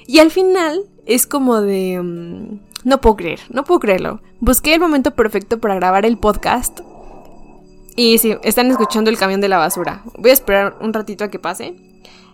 Y 0.09 0.19
al 0.19 0.33
final 0.33 0.83
es 1.07 1.29
como 1.29 1.61
de... 1.61 2.01
Mm, 2.03 2.59
no 2.83 3.01
puedo 3.01 3.15
creer, 3.15 3.39
no 3.51 3.63
puedo 3.63 3.79
creerlo. 3.79 4.21
Busqué 4.41 4.75
el 4.75 4.81
momento 4.81 5.13
perfecto 5.13 5.61
para 5.61 5.77
grabar 5.77 6.05
el 6.05 6.19
podcast. 6.19 6.81
Y 7.95 8.19
sí, 8.19 8.35
están 8.43 8.73
escuchando 8.73 9.11
el 9.11 9.19
camión 9.19 9.41
de 9.41 9.47
la 9.47 9.59
basura. 9.59 10.03
Voy 10.19 10.31
a 10.31 10.35
esperar 10.35 10.79
un 10.81 10.93
ratito 10.93 11.23
a 11.23 11.29
que 11.29 11.39
pase. 11.39 11.77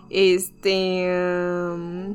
Este... 0.08 1.06
Mm, 1.76 2.12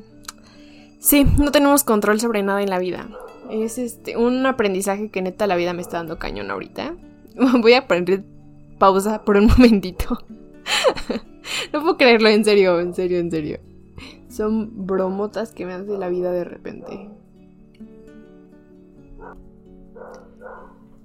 sí, 0.99 1.27
no 1.37 1.51
tenemos 1.51 1.83
control 1.83 2.19
sobre 2.19 2.41
nada 2.41 2.63
en 2.63 2.71
la 2.71 2.79
vida. 2.79 3.07
Es 3.49 3.77
este 3.77 4.15
un 4.15 4.45
aprendizaje 4.45 5.09
que 5.09 5.21
neta 5.21 5.47
la 5.47 5.55
vida 5.55 5.73
me 5.73 5.81
está 5.81 5.97
dando 5.97 6.19
cañón 6.19 6.51
ahorita. 6.51 6.95
Voy 7.61 7.73
a 7.73 7.87
poner 7.87 8.23
pausa 8.77 9.23
por 9.23 9.37
un 9.37 9.47
momentito. 9.57 10.17
no 11.73 11.81
puedo 11.81 11.97
creerlo, 11.97 12.29
en 12.29 12.45
serio, 12.45 12.79
en 12.79 12.93
serio, 12.93 13.19
en 13.19 13.31
serio. 13.31 13.59
Son 14.29 14.85
bromotas 14.85 15.51
que 15.51 15.65
me 15.65 15.73
hace 15.73 15.97
la 15.97 16.09
vida 16.09 16.31
de 16.31 16.43
repente. 16.43 17.09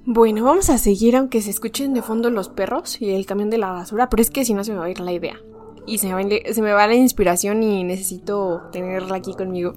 Bueno, 0.07 0.45
vamos 0.45 0.69
a 0.69 0.77
seguir 0.77 1.17
aunque 1.17 1.41
se 1.41 1.49
escuchen 1.49 1.95
de 1.95 2.03
fondo 2.03 2.29
los 2.29 2.51
perros 2.51 3.01
y 3.01 3.15
el 3.15 3.25
camión 3.25 3.49
de 3.49 3.57
la 3.57 3.71
basura, 3.71 4.11
pero 4.11 4.21
es 4.21 4.31
que 4.31 4.45
si 4.45 4.53
no 4.53 4.63
se 4.63 4.73
me 4.73 4.79
va 4.79 4.85
a 4.85 4.91
ir 4.91 5.01
la 5.01 5.13
idea 5.13 5.41
y 5.87 5.99
se 5.99 6.09
me, 6.15 6.73
va, 6.73 6.87
la 6.87 6.95
inspiración 6.95 7.63
y 7.63 7.85
necesito 7.85 8.63
tenerla 8.73 9.17
aquí 9.17 9.35
conmigo. 9.35 9.75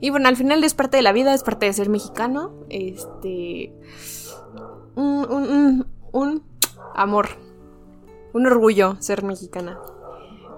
Y 0.00 0.10
bueno, 0.10 0.28
al 0.28 0.36
final 0.36 0.64
es 0.64 0.74
parte 0.74 0.96
de 0.96 1.02
la 1.02 1.12
vida, 1.12 1.34
es 1.34 1.42
parte 1.42 1.66
de 1.66 1.72
ser 1.72 1.88
mexicano. 1.90 2.52
Este. 2.70 3.72
Un, 4.96 5.86
un, 6.12 6.42
amor, 6.94 7.28
un 8.32 8.46
orgullo 8.46 8.96
ser 9.00 9.22
mexicana. 9.22 9.78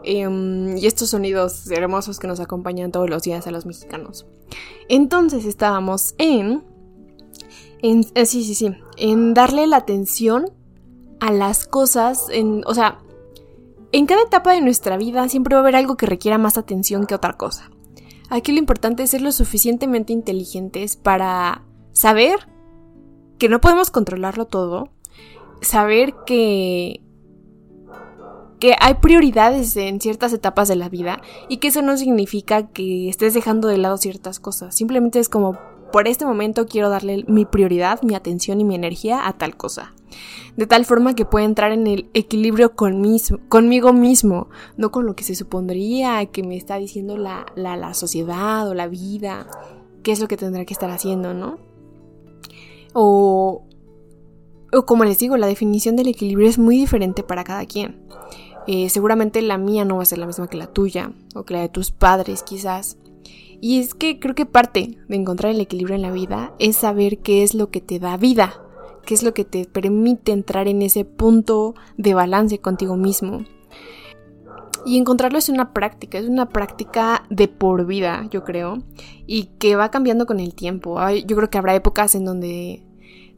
Em, 0.04 0.76
y 0.76 0.86
estos 0.86 1.10
sonidos 1.10 1.70
hermosos 1.70 2.18
que 2.18 2.26
nos 2.26 2.40
acompañan 2.40 2.90
todos 2.92 3.08
los 3.10 3.22
días 3.22 3.46
a 3.46 3.50
los 3.50 3.66
mexicanos. 3.66 4.26
Entonces 4.88 5.44
estábamos 5.44 6.14
en. 6.18 6.62
en 7.82 8.06
eh, 8.14 8.26
sí, 8.26 8.44
sí, 8.44 8.54
sí. 8.54 8.72
En 8.96 9.34
darle 9.34 9.66
la 9.66 9.78
atención 9.78 10.52
a 11.18 11.32
las 11.32 11.66
cosas. 11.66 12.28
En, 12.30 12.62
o 12.66 12.74
sea, 12.74 12.98
en 13.92 14.06
cada 14.06 14.22
etapa 14.22 14.52
de 14.52 14.60
nuestra 14.60 14.96
vida 14.96 15.28
siempre 15.28 15.54
va 15.54 15.60
a 15.60 15.62
haber 15.62 15.76
algo 15.76 15.96
que 15.96 16.06
requiera 16.06 16.38
más 16.38 16.58
atención 16.58 17.06
que 17.06 17.14
otra 17.14 17.34
cosa. 17.34 17.70
Aquí 18.30 18.50
lo 18.52 18.58
importante 18.58 19.02
es 19.02 19.10
ser 19.10 19.20
lo 19.20 19.30
suficientemente 19.30 20.12
inteligentes 20.12 20.96
para 20.96 21.62
saber 21.92 22.48
que 23.38 23.50
no 23.50 23.60
podemos 23.60 23.90
controlarlo 23.90 24.46
todo, 24.46 24.88
saber 25.60 26.14
que 26.26 27.02
que 28.58 28.76
hay 28.78 28.94
prioridades 28.94 29.76
en 29.76 30.00
ciertas 30.00 30.32
etapas 30.32 30.68
de 30.68 30.76
la 30.76 30.88
vida 30.88 31.20
y 31.48 31.56
que 31.56 31.66
eso 31.66 31.82
no 31.82 31.96
significa 31.96 32.68
que 32.68 33.08
estés 33.08 33.34
dejando 33.34 33.66
de 33.66 33.76
lado 33.76 33.96
ciertas 33.96 34.38
cosas. 34.38 34.76
Simplemente 34.76 35.18
es 35.18 35.28
como 35.28 35.58
por 35.92 36.08
este 36.08 36.26
momento 36.26 36.66
quiero 36.66 36.88
darle 36.88 37.24
mi 37.28 37.44
prioridad, 37.44 38.02
mi 38.02 38.14
atención 38.14 38.60
y 38.60 38.64
mi 38.64 38.74
energía 38.74 39.28
a 39.28 39.34
tal 39.34 39.56
cosa 39.56 39.94
de 40.56 40.66
tal 40.66 40.84
forma 40.84 41.14
que 41.14 41.24
pueda 41.24 41.44
entrar 41.44 41.72
en 41.72 41.86
el 41.86 42.10
equilibrio 42.14 42.74
conmigo 42.74 43.92
mismo, 43.92 44.48
no 44.76 44.90
con 44.90 45.06
lo 45.06 45.14
que 45.16 45.24
se 45.24 45.34
supondría 45.34 46.24
que 46.26 46.42
me 46.42 46.56
está 46.56 46.76
diciendo 46.76 47.16
la, 47.16 47.94
sociedad 47.94 48.68
o 48.68 48.74
la 48.74 48.88
vida, 48.88 49.46
qué 50.02 50.12
es 50.12 50.20
lo 50.20 50.28
que 50.28 50.36
tendrá 50.36 50.64
que 50.64 50.74
estar 50.74 50.90
haciendo, 50.90 51.34
¿no? 51.34 51.58
O, 52.92 53.64
o 54.72 54.86
como 54.86 55.04
les 55.04 55.18
digo, 55.18 55.36
la 55.36 55.46
definición 55.46 55.96
del 55.96 56.08
equilibrio 56.08 56.48
es 56.48 56.58
muy 56.58 56.76
diferente 56.76 57.22
para 57.22 57.44
cada 57.44 57.64
quien. 57.64 58.02
Eh, 58.66 58.90
seguramente 58.90 59.42
la 59.42 59.58
mía 59.58 59.84
no 59.84 59.96
va 59.96 60.02
a 60.02 60.06
ser 60.06 60.18
la 60.18 60.26
misma 60.26 60.48
que 60.48 60.56
la 60.56 60.66
tuya, 60.66 61.12
o 61.34 61.44
que 61.44 61.54
la 61.54 61.60
de 61.60 61.68
tus 61.68 61.90
padres 61.90 62.42
quizás. 62.42 62.98
Y 63.64 63.78
es 63.78 63.94
que 63.94 64.18
creo 64.18 64.34
que 64.34 64.44
parte 64.44 64.98
de 65.06 65.16
encontrar 65.16 65.52
el 65.52 65.60
equilibrio 65.60 65.94
en 65.94 66.02
la 66.02 66.10
vida 66.10 66.52
es 66.58 66.74
saber 66.74 67.20
qué 67.20 67.44
es 67.44 67.54
lo 67.54 67.70
que 67.70 67.80
te 67.80 68.00
da 68.00 68.16
vida, 68.16 68.60
qué 69.06 69.14
es 69.14 69.22
lo 69.22 69.34
que 69.34 69.44
te 69.44 69.66
permite 69.66 70.32
entrar 70.32 70.66
en 70.66 70.82
ese 70.82 71.04
punto 71.04 71.76
de 71.96 72.12
balance 72.12 72.58
contigo 72.58 72.96
mismo. 72.96 73.44
Y 74.84 74.98
encontrarlo 74.98 75.38
es 75.38 75.48
una 75.48 75.72
práctica, 75.72 76.18
es 76.18 76.28
una 76.28 76.48
práctica 76.48 77.24
de 77.30 77.46
por 77.46 77.86
vida, 77.86 78.26
yo 78.32 78.42
creo, 78.42 78.82
y 79.28 79.44
que 79.60 79.76
va 79.76 79.92
cambiando 79.92 80.26
con 80.26 80.40
el 80.40 80.56
tiempo. 80.56 80.98
Yo 81.24 81.36
creo 81.36 81.48
que 81.48 81.58
habrá 81.58 81.76
épocas 81.76 82.16
en 82.16 82.24
donde 82.24 82.82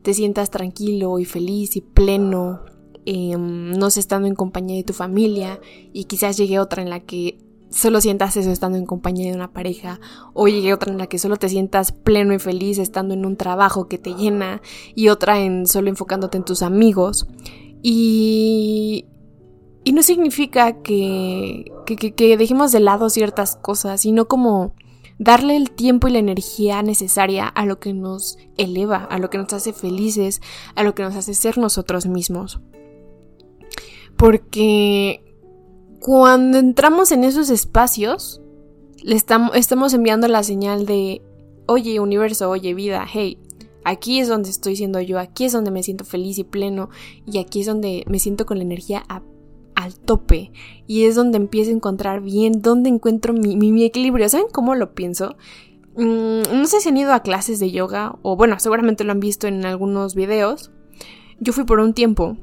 te 0.00 0.14
sientas 0.14 0.48
tranquilo 0.50 1.18
y 1.18 1.26
feliz 1.26 1.76
y 1.76 1.82
pleno, 1.82 2.62
em, 3.04 3.72
no 3.72 3.90
sé, 3.90 4.00
estando 4.00 4.26
en 4.26 4.34
compañía 4.34 4.76
de 4.76 4.84
tu 4.84 4.94
familia, 4.94 5.60
y 5.92 6.04
quizás 6.04 6.38
llegue 6.38 6.58
otra 6.58 6.80
en 6.80 6.88
la 6.88 7.00
que 7.00 7.36
solo 7.74 8.00
sientas 8.00 8.36
eso 8.36 8.50
estando 8.50 8.78
en 8.78 8.86
compañía 8.86 9.30
de 9.30 9.36
una 9.36 9.52
pareja, 9.52 10.00
o 10.32 10.46
llegue 10.46 10.72
otra 10.72 10.92
en 10.92 10.98
la 10.98 11.08
que 11.08 11.18
solo 11.18 11.36
te 11.36 11.48
sientas 11.48 11.92
pleno 11.92 12.32
y 12.32 12.38
feliz 12.38 12.78
estando 12.78 13.14
en 13.14 13.26
un 13.26 13.36
trabajo 13.36 13.88
que 13.88 13.98
te 13.98 14.14
llena, 14.14 14.62
y 14.94 15.08
otra 15.08 15.40
en 15.40 15.66
solo 15.66 15.88
enfocándote 15.88 16.38
en 16.38 16.44
tus 16.44 16.62
amigos. 16.62 17.26
Y, 17.82 19.06
y 19.82 19.92
no 19.92 20.02
significa 20.02 20.80
que, 20.82 21.72
que, 21.84 21.96
que, 21.96 22.36
dejemos 22.36 22.70
de 22.72 22.80
lado 22.80 23.10
ciertas 23.10 23.56
cosas, 23.56 24.02
sino 24.02 24.26
como 24.26 24.74
darle 25.18 25.56
el 25.56 25.70
tiempo 25.70 26.08
y 26.08 26.12
la 26.12 26.18
energía 26.18 26.82
necesaria 26.82 27.48
a 27.48 27.66
lo 27.66 27.80
que 27.80 27.92
nos 27.92 28.38
eleva, 28.56 29.04
a 29.04 29.18
lo 29.18 29.30
que 29.30 29.38
nos 29.38 29.52
hace 29.52 29.72
felices, 29.72 30.40
a 30.76 30.84
lo 30.84 30.94
que 30.94 31.02
nos 31.02 31.16
hace 31.16 31.34
ser 31.34 31.58
nosotros 31.58 32.06
mismos. 32.06 32.60
Porque 34.16 35.24
cuando 36.04 36.58
entramos 36.58 37.12
en 37.12 37.24
esos 37.24 37.48
espacios, 37.48 38.42
le 39.02 39.14
estamos, 39.14 39.94
enviando 39.94 40.28
la 40.28 40.42
señal 40.42 40.84
de, 40.84 41.22
oye 41.64 41.98
universo, 41.98 42.50
oye 42.50 42.74
vida, 42.74 43.06
hey, 43.10 43.38
aquí 43.84 44.20
es 44.20 44.28
donde 44.28 44.50
estoy 44.50 44.76
siendo 44.76 45.00
yo, 45.00 45.18
aquí 45.18 45.46
es 45.46 45.52
donde 45.52 45.70
me 45.70 45.82
siento 45.82 46.04
feliz 46.04 46.36
y 46.36 46.44
pleno, 46.44 46.90
y 47.24 47.38
aquí 47.38 47.62
es 47.62 47.66
donde 47.66 48.04
me 48.06 48.18
siento 48.18 48.44
con 48.44 48.58
la 48.58 48.64
energía 48.64 49.02
al 49.74 49.94
tope, 49.94 50.52
y 50.86 51.04
es 51.04 51.14
donde 51.14 51.38
empiezo 51.38 51.70
a 51.70 51.74
encontrar 51.74 52.20
bien 52.20 52.60
dónde 52.60 52.90
encuentro 52.90 53.32
mi, 53.32 53.56
mi, 53.56 53.82
equilibrio. 53.82 54.28
¿Saben 54.28 54.48
cómo 54.52 54.74
lo 54.74 54.94
pienso? 54.94 55.36
Mm, 55.96 56.42
no 56.52 56.66
sé 56.66 56.80
si 56.80 56.90
han 56.90 56.98
ido 56.98 57.14
a 57.14 57.20
clases 57.20 57.60
de 57.60 57.70
yoga, 57.70 58.18
o 58.20 58.36
bueno, 58.36 58.60
seguramente 58.60 59.04
lo 59.04 59.12
han 59.12 59.20
visto 59.20 59.46
en 59.46 59.64
algunos 59.64 60.14
videos. 60.14 60.70
Yo 61.40 61.54
fui 61.54 61.64
por 61.64 61.80
un 61.80 61.94
tiempo, 61.94 62.36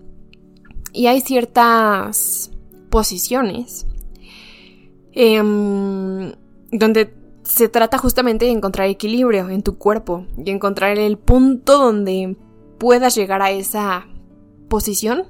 y 0.93 1.05
hay 1.05 1.21
ciertas 1.21 2.49
posiciones 2.91 3.87
em, 5.13 6.33
donde 6.71 7.13
se 7.41 7.67
trata 7.69 7.97
justamente 7.97 8.45
de 8.45 8.51
encontrar 8.51 8.87
equilibrio 8.87 9.49
en 9.49 9.63
tu 9.63 9.79
cuerpo 9.79 10.27
y 10.37 10.51
encontrar 10.51 10.99
el 10.99 11.17
punto 11.17 11.79
donde 11.79 12.37
puedas 12.77 13.15
llegar 13.15 13.41
a 13.41 13.49
esa 13.49 14.05
posición 14.69 15.23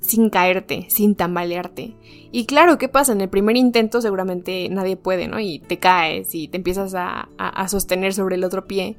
sin 0.00 0.28
caerte, 0.28 0.86
sin 0.90 1.14
tambalearte. 1.14 1.96
Y 2.30 2.44
claro, 2.44 2.76
¿qué 2.76 2.88
pasa? 2.88 3.12
En 3.12 3.22
el 3.22 3.30
primer 3.30 3.56
intento 3.56 4.02
seguramente 4.02 4.68
nadie 4.68 4.96
puede, 4.96 5.28
¿no? 5.28 5.40
Y 5.40 5.60
te 5.60 5.78
caes 5.78 6.34
y 6.34 6.48
te 6.48 6.58
empiezas 6.58 6.94
a, 6.94 7.30
a 7.38 7.68
sostener 7.68 8.12
sobre 8.12 8.36
el 8.36 8.44
otro 8.44 8.66
pie. 8.66 8.98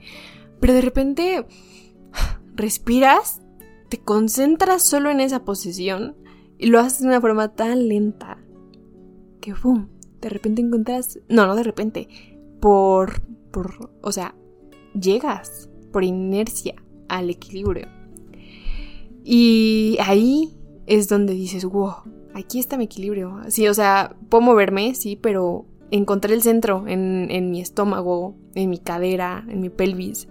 Pero 0.59 0.73
de 0.73 0.81
repente 0.81 1.45
respiras, 2.55 3.41
te 3.89 3.99
concentras 3.99 4.83
solo 4.83 5.11
en 5.11 5.19
esa 5.19 5.45
posición 5.45 6.15
y 6.57 6.67
lo 6.67 6.79
haces 6.79 7.01
de 7.01 7.07
una 7.07 7.21
forma 7.21 7.53
tan 7.53 7.87
lenta 7.87 8.37
que, 9.41 9.53
¡pum! 9.53 9.87
De 10.21 10.29
repente 10.29 10.61
encuentras... 10.61 11.19
No, 11.29 11.45
no 11.45 11.55
de 11.55 11.63
repente. 11.63 12.07
Por... 12.59 13.21
por 13.51 13.91
o 14.01 14.11
sea, 14.11 14.35
llegas 14.99 15.69
por 15.91 16.03
inercia 16.03 16.75
al 17.07 17.29
equilibrio. 17.29 17.87
Y 19.23 19.97
ahí 20.01 20.55
es 20.87 21.09
donde 21.09 21.33
dices, 21.33 21.65
wow, 21.65 21.93
aquí 22.33 22.59
está 22.59 22.77
mi 22.77 22.85
equilibrio. 22.85 23.41
Sí, 23.47 23.67
o 23.67 23.73
sea, 23.73 24.15
puedo 24.29 24.41
moverme, 24.41 24.95
sí, 24.95 25.15
pero 25.15 25.65
encontré 25.91 26.33
el 26.33 26.41
centro 26.41 26.87
en, 26.87 27.27
en 27.31 27.51
mi 27.51 27.61
estómago, 27.61 28.35
en 28.55 28.69
mi 28.69 28.77
cadera, 28.77 29.45
en 29.47 29.61
mi 29.61 29.69
pelvis. 29.69 30.27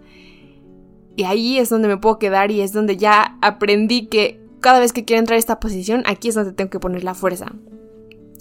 Y 1.16 1.24
ahí 1.24 1.58
es 1.58 1.68
donde 1.70 1.88
me 1.88 1.96
puedo 1.96 2.18
quedar 2.18 2.50
y 2.50 2.60
es 2.60 2.72
donde 2.72 2.96
ya 2.96 3.38
aprendí 3.40 4.06
que 4.06 4.43
cada 4.64 4.80
vez 4.80 4.94
que 4.94 5.04
quiero 5.04 5.20
entrar 5.20 5.36
a 5.36 5.38
esta 5.38 5.60
posición, 5.60 6.04
aquí 6.06 6.30
es 6.30 6.34
donde 6.34 6.54
tengo 6.54 6.70
que 6.70 6.80
poner 6.80 7.04
la 7.04 7.12
fuerza. 7.12 7.52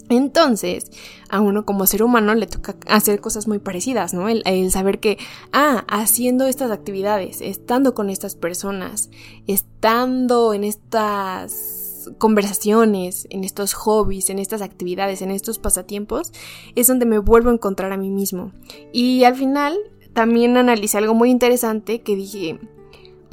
Entonces, 0.08 0.90
a 1.28 1.42
uno 1.42 1.66
como 1.66 1.86
ser 1.86 2.02
humano 2.02 2.34
le 2.34 2.46
toca 2.46 2.76
hacer 2.88 3.20
cosas 3.20 3.46
muy 3.46 3.58
parecidas, 3.58 4.14
¿no? 4.14 4.30
El, 4.30 4.70
saber 4.70 5.00
que, 5.00 5.18
ah, 5.52 5.84
haciendo 5.86 6.46
estas 6.46 6.70
actividades, 6.70 7.42
estando 7.42 7.92
con 7.92 8.08
estas 8.08 8.36
personas, 8.36 9.10
estando 9.46 10.54
en 10.54 10.64
estas 10.64 12.08
conversaciones, 12.16 13.26
en 13.28 13.44
estos 13.44 13.74
hobbies, 13.74 14.30
en 14.30 14.38
estas 14.38 14.62
actividades, 14.62 15.20
en 15.20 15.30
estos 15.30 15.58
pasatiempos, 15.58 16.32
es 16.74 16.86
donde 16.86 17.04
me 17.04 17.18
vuelvo 17.18 17.50
a 17.50 17.54
encontrar 17.54 17.92
a 17.92 17.98
mí 17.98 18.08
mismo. 18.08 18.52
Y 18.94 19.24
al 19.24 19.34
final 19.34 19.76
también 20.14 20.56
analicé 20.56 20.96
algo 20.96 21.12
muy 21.12 21.30
interesante 21.30 22.00
que 22.00 22.16
dije, 22.16 22.58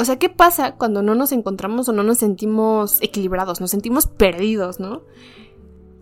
o 0.01 0.05
sea, 0.05 0.17
¿qué 0.17 0.29
pasa 0.29 0.73
cuando 0.73 1.03
no 1.03 1.13
nos 1.13 1.31
encontramos 1.31 1.87
o 1.87 1.93
no 1.93 2.01
nos 2.01 2.17
sentimos 2.17 2.97
equilibrados, 3.01 3.61
nos 3.61 3.69
sentimos 3.69 4.07
perdidos, 4.07 4.79
¿no? 4.79 5.03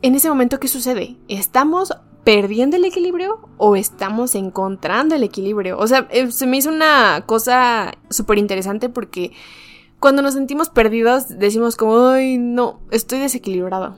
En 0.01 0.15
ese 0.15 0.29
momento, 0.29 0.57
¿qué 0.57 0.69
sucede? 0.69 1.17
¿Estamos 1.27 1.93
perdiendo 2.23 2.77
el 2.77 2.85
equilibrio 2.85 3.49
o 3.57 3.75
estamos 3.75 4.35
encontrando 4.35 5.15
el 5.15 5.23
equilibrio? 5.23 5.77
O 5.77 5.85
sea, 5.85 6.07
eh, 6.11 6.31
se 6.31 6.47
me 6.47 6.55
hizo 6.55 6.69
una 6.69 7.25
cosa 7.25 7.91
súper 8.09 8.37
interesante 8.37 8.87
porque 8.87 9.33
cuando 9.99 10.21
nos 10.21 10.35
sentimos 10.35 10.69
perdidos 10.69 11.37
decimos 11.37 11.75
como, 11.75 12.07
ay, 12.07 12.37
no, 12.37 12.79
estoy 12.91 13.19
desequilibrado. 13.19 13.97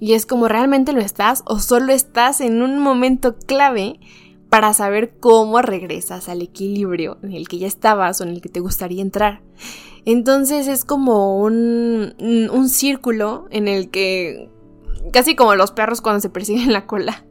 Y 0.00 0.14
es 0.14 0.26
como 0.26 0.48
realmente 0.48 0.92
lo 0.92 1.00
estás 1.00 1.44
o 1.46 1.60
solo 1.60 1.92
estás 1.92 2.40
en 2.40 2.60
un 2.60 2.80
momento 2.80 3.36
clave 3.36 4.00
para 4.54 4.72
saber 4.72 5.10
cómo 5.18 5.60
regresas 5.62 6.28
al 6.28 6.40
equilibrio 6.40 7.18
en 7.24 7.32
el 7.32 7.48
que 7.48 7.58
ya 7.58 7.66
estabas 7.66 8.20
o 8.20 8.22
en 8.22 8.30
el 8.30 8.40
que 8.40 8.48
te 8.48 8.60
gustaría 8.60 9.02
entrar. 9.02 9.42
Entonces 10.04 10.68
es 10.68 10.84
como 10.84 11.40
un, 11.40 12.14
un 12.20 12.68
círculo 12.68 13.48
en 13.50 13.66
el 13.66 13.90
que, 13.90 14.48
casi 15.12 15.34
como 15.34 15.56
los 15.56 15.72
perros 15.72 16.00
cuando 16.00 16.20
se 16.20 16.30
persiguen 16.30 16.72
la 16.72 16.86
cola, 16.86 17.24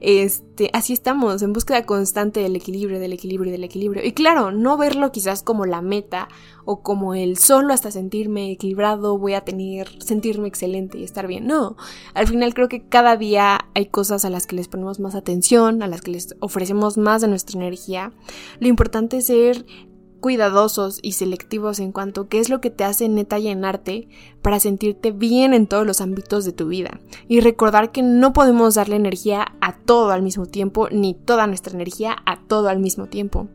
este, 0.00 0.70
así 0.72 0.94
estamos, 0.94 1.42
en 1.42 1.52
búsqueda 1.52 1.84
constante 1.84 2.40
del 2.40 2.56
equilibrio, 2.56 2.98
del 2.98 3.12
equilibrio, 3.12 3.52
del 3.52 3.64
equilibrio. 3.64 4.04
Y 4.04 4.12
claro, 4.12 4.50
no 4.50 4.76
verlo 4.76 5.12
quizás 5.12 5.42
como 5.42 5.66
la 5.66 5.82
meta 5.82 6.28
o 6.64 6.82
como 6.82 7.14
el 7.14 7.36
solo 7.36 7.74
hasta 7.74 7.90
sentirme 7.90 8.50
equilibrado 8.50 9.18
voy 9.18 9.34
a 9.34 9.42
tener, 9.42 9.88
sentirme 10.02 10.48
excelente 10.48 10.98
y 10.98 11.04
estar 11.04 11.26
bien. 11.26 11.46
No, 11.46 11.76
al 12.14 12.26
final 12.26 12.54
creo 12.54 12.68
que 12.68 12.86
cada 12.86 13.16
día 13.16 13.66
hay 13.74 13.86
cosas 13.86 14.24
a 14.24 14.30
las 14.30 14.46
que 14.46 14.56
les 14.56 14.68
ponemos 14.68 15.00
más 15.00 15.14
atención, 15.14 15.82
a 15.82 15.86
las 15.86 16.00
que 16.00 16.12
les 16.12 16.34
ofrecemos 16.40 16.96
más 16.96 17.20
de 17.20 17.28
nuestra 17.28 17.58
energía. 17.58 18.12
Lo 18.58 18.68
importante 18.68 19.18
es 19.18 19.26
ser 19.26 19.66
cuidadosos 20.20 21.00
y 21.02 21.12
selectivos 21.12 21.80
en 21.80 21.92
cuanto 21.92 22.22
a 22.22 22.28
qué 22.28 22.38
es 22.38 22.48
lo 22.48 22.60
que 22.60 22.70
te 22.70 22.84
hace 22.84 23.08
neta 23.08 23.38
llenarte 23.38 24.08
para 24.42 24.60
sentirte 24.60 25.10
bien 25.10 25.54
en 25.54 25.66
todos 25.66 25.86
los 25.86 26.00
ámbitos 26.00 26.44
de 26.44 26.52
tu 26.52 26.68
vida. 26.68 27.00
Y 27.28 27.40
recordar 27.40 27.90
que 27.90 28.02
no 28.02 28.32
podemos 28.32 28.74
darle 28.74 28.96
energía 28.96 29.46
a 29.60 29.76
todo 29.76 30.10
al 30.10 30.22
mismo 30.22 30.46
tiempo, 30.46 30.88
ni 30.90 31.14
toda 31.14 31.46
nuestra 31.46 31.74
energía 31.74 32.16
a 32.26 32.40
todo 32.40 32.68
al 32.68 32.78
mismo 32.78 33.06
tiempo. 33.06 33.48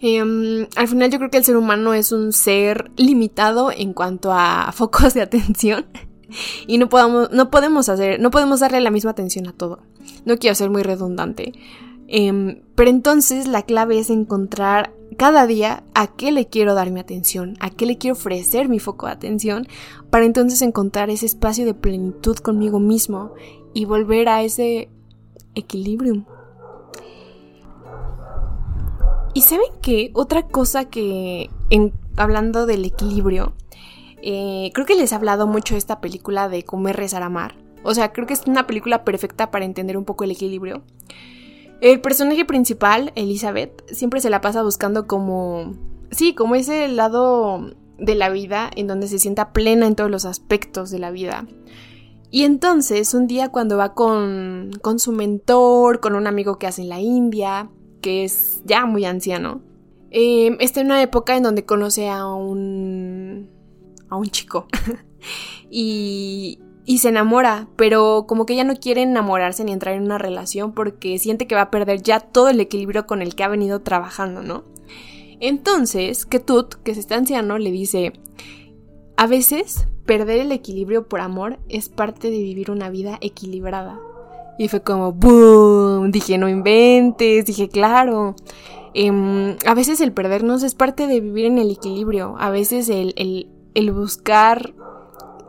Em, 0.00 0.66
al 0.76 0.88
final 0.88 1.10
yo 1.10 1.18
creo 1.18 1.30
que 1.30 1.38
el 1.38 1.44
ser 1.44 1.56
humano 1.56 1.92
es 1.94 2.12
un 2.12 2.32
ser 2.32 2.90
limitado 2.96 3.72
en 3.72 3.92
cuanto 3.92 4.32
a 4.32 4.70
focos 4.74 5.14
de 5.14 5.22
atención 5.22 5.86
y 6.66 6.78
no 6.78 6.88
podemos, 6.88 7.30
no 7.32 7.50
podemos 7.50 7.88
hacer, 7.88 8.20
no 8.20 8.30
podemos 8.30 8.60
darle 8.60 8.80
la 8.80 8.90
misma 8.90 9.12
atención 9.12 9.46
a 9.48 9.52
todo. 9.52 9.80
No 10.24 10.36
quiero 10.36 10.54
ser 10.54 10.70
muy 10.70 10.82
redundante, 10.82 11.52
em, 12.08 12.62
pero 12.74 12.90
entonces 12.90 13.46
la 13.46 13.62
clave 13.62 13.98
es 13.98 14.10
encontrar 14.10 14.92
cada 15.16 15.46
día 15.46 15.84
a 15.94 16.06
qué 16.08 16.32
le 16.32 16.46
quiero 16.46 16.74
dar 16.74 16.90
mi 16.90 17.00
atención, 17.00 17.56
a 17.60 17.70
qué 17.70 17.86
le 17.86 17.98
quiero 17.98 18.14
ofrecer 18.14 18.68
mi 18.68 18.78
foco 18.78 19.06
de 19.06 19.12
atención, 19.12 19.66
para 20.10 20.24
entonces 20.24 20.62
encontrar 20.62 21.10
ese 21.10 21.26
espacio 21.26 21.64
de 21.64 21.74
plenitud 21.74 22.36
conmigo 22.38 22.78
mismo 22.80 23.32
y 23.74 23.84
volver 23.84 24.28
a 24.28 24.42
ese 24.42 24.88
equilibrio. 25.54 26.24
Y 29.34 29.42
saben 29.42 29.70
que 29.82 30.10
otra 30.14 30.42
cosa 30.48 30.86
que, 30.86 31.50
hablando 32.16 32.66
del 32.66 32.84
equilibrio, 32.84 33.52
eh, 34.22 34.70
creo 34.74 34.86
que 34.86 34.96
les 34.96 35.12
he 35.12 35.14
hablado 35.14 35.46
mucho 35.46 35.74
de 35.74 35.78
esta 35.78 36.00
película 36.00 36.48
de 36.48 36.64
Comer, 36.64 36.96
Rezar, 36.96 37.22
Amar. 37.22 37.54
O 37.84 37.94
sea, 37.94 38.12
creo 38.12 38.26
que 38.26 38.34
es 38.34 38.42
una 38.46 38.66
película 38.66 39.04
perfecta 39.04 39.50
para 39.50 39.64
entender 39.64 39.96
un 39.96 40.04
poco 40.04 40.24
el 40.24 40.32
equilibrio. 40.32 40.82
El 41.80 42.00
personaje 42.00 42.44
principal, 42.44 43.12
Elizabeth, 43.14 43.84
siempre 43.92 44.20
se 44.20 44.30
la 44.30 44.40
pasa 44.40 44.62
buscando 44.62 45.06
como... 45.06 45.74
Sí, 46.10 46.34
como 46.34 46.54
ese 46.54 46.88
lado 46.88 47.70
de 47.98 48.14
la 48.14 48.30
vida 48.30 48.70
en 48.74 48.86
donde 48.86 49.08
se 49.08 49.18
sienta 49.18 49.52
plena 49.52 49.86
en 49.86 49.94
todos 49.94 50.10
los 50.10 50.24
aspectos 50.24 50.90
de 50.90 50.98
la 50.98 51.10
vida. 51.10 51.46
Y 52.30 52.44
entonces, 52.44 53.14
un 53.14 53.26
día 53.26 53.50
cuando 53.50 53.76
va 53.76 53.94
con, 53.94 54.70
con 54.82 54.98
su 54.98 55.12
mentor, 55.12 56.00
con 56.00 56.14
un 56.14 56.26
amigo 56.26 56.58
que 56.58 56.66
hace 56.66 56.82
en 56.82 56.88
la 56.88 57.00
India, 57.00 57.70
que 58.00 58.24
es 58.24 58.62
ya 58.64 58.84
muy 58.86 59.04
anciano, 59.04 59.62
eh, 60.10 60.56
está 60.60 60.80
en 60.80 60.86
una 60.86 61.02
época 61.02 61.36
en 61.36 61.42
donde 61.42 61.64
conoce 61.64 62.08
a 62.08 62.26
un... 62.26 63.50
a 64.08 64.16
un 64.16 64.26
chico. 64.26 64.66
y, 65.70 66.60
y 66.88 66.98
se 66.98 67.10
enamora, 67.10 67.68
pero 67.76 68.24
como 68.26 68.46
que 68.46 68.54
ella 68.54 68.64
no 68.64 68.74
quiere 68.74 69.02
enamorarse 69.02 69.62
ni 69.62 69.72
entrar 69.72 69.94
en 69.94 70.04
una 70.04 70.16
relación 70.16 70.72
porque 70.72 71.18
siente 71.18 71.46
que 71.46 71.54
va 71.54 71.60
a 71.60 71.70
perder 71.70 72.02
ya 72.02 72.18
todo 72.18 72.48
el 72.48 72.58
equilibrio 72.60 73.06
con 73.06 73.20
el 73.20 73.34
que 73.34 73.44
ha 73.44 73.48
venido 73.48 73.80
trabajando, 73.80 74.42
¿no? 74.42 74.64
Entonces, 75.38 76.24
Ketut, 76.24 76.76
que 76.76 76.92
es 76.92 76.96
este 76.96 77.14
anciano, 77.14 77.58
le 77.58 77.70
dice, 77.72 78.14
a 79.18 79.26
veces 79.26 79.86
perder 80.06 80.40
el 80.40 80.50
equilibrio 80.50 81.06
por 81.06 81.20
amor 81.20 81.58
es 81.68 81.90
parte 81.90 82.30
de 82.30 82.38
vivir 82.38 82.70
una 82.70 82.88
vida 82.88 83.18
equilibrada. 83.20 84.00
Y 84.58 84.68
fue 84.68 84.80
como, 84.80 85.12
¡boom! 85.12 86.10
Dije, 86.10 86.38
no 86.38 86.48
inventes, 86.48 87.44
dije, 87.44 87.68
claro. 87.68 88.34
Em, 88.94 89.58
a 89.66 89.74
veces 89.74 90.00
el 90.00 90.12
perdernos 90.12 90.62
es 90.62 90.74
parte 90.74 91.06
de 91.06 91.20
vivir 91.20 91.44
en 91.44 91.58
el 91.58 91.70
equilibrio. 91.70 92.34
A 92.38 92.48
veces 92.48 92.88
el, 92.88 93.12
el 93.74 93.92
buscar 93.92 94.72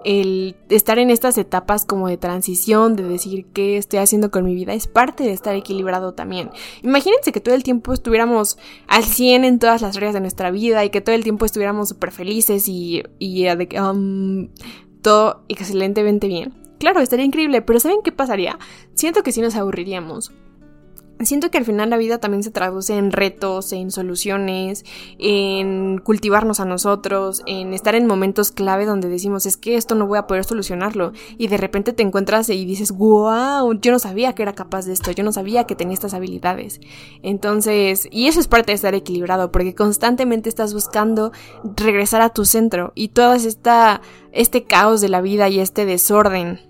el 0.05 0.55
estar 0.69 0.99
en 0.99 1.09
estas 1.09 1.37
etapas 1.37 1.85
como 1.85 2.07
de 2.07 2.17
transición, 2.17 2.95
de 2.95 3.03
decir 3.03 3.45
qué 3.53 3.77
estoy 3.77 3.99
haciendo 3.99 4.31
con 4.31 4.45
mi 4.45 4.55
vida, 4.55 4.73
es 4.73 4.87
parte 4.87 5.23
de 5.23 5.31
estar 5.31 5.55
equilibrado 5.55 6.13
también. 6.13 6.49
Imagínense 6.83 7.31
que 7.31 7.41
todo 7.41 7.55
el 7.55 7.63
tiempo 7.63 7.93
estuviéramos 7.93 8.57
al 8.87 9.03
100 9.03 9.43
en 9.43 9.59
todas 9.59 9.81
las 9.81 9.97
áreas 9.97 10.13
de 10.13 10.21
nuestra 10.21 10.51
vida 10.51 10.83
y 10.85 10.89
que 10.89 11.01
todo 11.01 11.15
el 11.15 11.23
tiempo 11.23 11.45
estuviéramos 11.45 11.89
súper 11.89 12.11
felices 12.11 12.67
y, 12.67 13.03
y 13.19 13.47
um, 13.79 14.49
todo 15.01 15.43
excelentemente 15.47 16.27
bien. 16.27 16.53
Claro, 16.79 17.01
estaría 17.01 17.25
increíble, 17.25 17.61
pero 17.61 17.79
¿saben 17.79 17.99
qué 18.03 18.11
pasaría? 18.11 18.57
Siento 18.93 19.21
que 19.21 19.33
sí 19.33 19.41
nos 19.41 19.55
aburriríamos. 19.55 20.31
Siento 21.21 21.51
que 21.51 21.57
al 21.57 21.65
final 21.65 21.89
la 21.89 21.97
vida 21.97 22.19
también 22.19 22.43
se 22.43 22.49
traduce 22.49 22.95
en 22.95 23.11
retos, 23.11 23.73
en 23.73 23.91
soluciones, 23.91 24.85
en 25.17 25.97
cultivarnos 25.97 26.61
a 26.61 26.65
nosotros, 26.65 27.43
en 27.45 27.73
estar 27.73 27.93
en 27.95 28.07
momentos 28.07 28.53
clave 28.53 28.85
donde 28.85 29.09
decimos 29.09 29.45
es 29.45 29.57
que 29.57 29.75
esto 29.75 29.95
no 29.95 30.07
voy 30.07 30.17
a 30.17 30.27
poder 30.27 30.45
solucionarlo 30.45 31.11
y 31.37 31.47
de 31.47 31.57
repente 31.57 31.91
te 31.91 32.03
encuentras 32.03 32.49
y 32.49 32.63
dices 32.63 32.93
wow, 32.93 33.73
yo 33.81 33.91
no 33.91 33.99
sabía 33.99 34.33
que 34.33 34.43
era 34.43 34.53
capaz 34.53 34.85
de 34.85 34.93
esto, 34.93 35.11
yo 35.11 35.25
no 35.25 35.33
sabía 35.33 35.65
que 35.65 35.75
tenía 35.75 35.93
estas 35.93 36.13
habilidades. 36.13 36.79
Entonces, 37.21 38.07
y 38.11 38.27
eso 38.27 38.39
es 38.39 38.47
parte 38.47 38.71
de 38.71 38.77
estar 38.77 38.95
equilibrado 38.95 39.51
porque 39.51 39.75
constantemente 39.75 40.47
estás 40.47 40.73
buscando 40.73 41.33
regresar 41.75 42.21
a 42.21 42.29
tu 42.29 42.45
centro 42.45 42.93
y 42.95 43.09
todo 43.09 43.33
esta, 43.33 43.99
este 44.31 44.63
caos 44.63 45.01
de 45.01 45.09
la 45.09 45.19
vida 45.19 45.49
y 45.49 45.59
este 45.59 45.85
desorden 45.85 46.68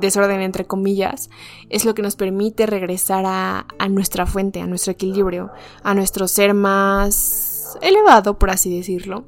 desorden 0.00 0.40
entre 0.40 0.64
comillas, 0.64 1.30
es 1.68 1.84
lo 1.84 1.94
que 1.94 2.02
nos 2.02 2.16
permite 2.16 2.66
regresar 2.66 3.24
a, 3.26 3.66
nuestra 3.88 4.26
fuente, 4.26 4.60
a 4.60 4.66
nuestro 4.66 4.92
equilibrio, 4.92 5.50
a 5.82 5.94
nuestro 5.94 6.28
ser 6.28 6.54
más 6.54 7.78
elevado, 7.80 8.38
por 8.38 8.50
así 8.50 8.74
decirlo. 8.74 9.24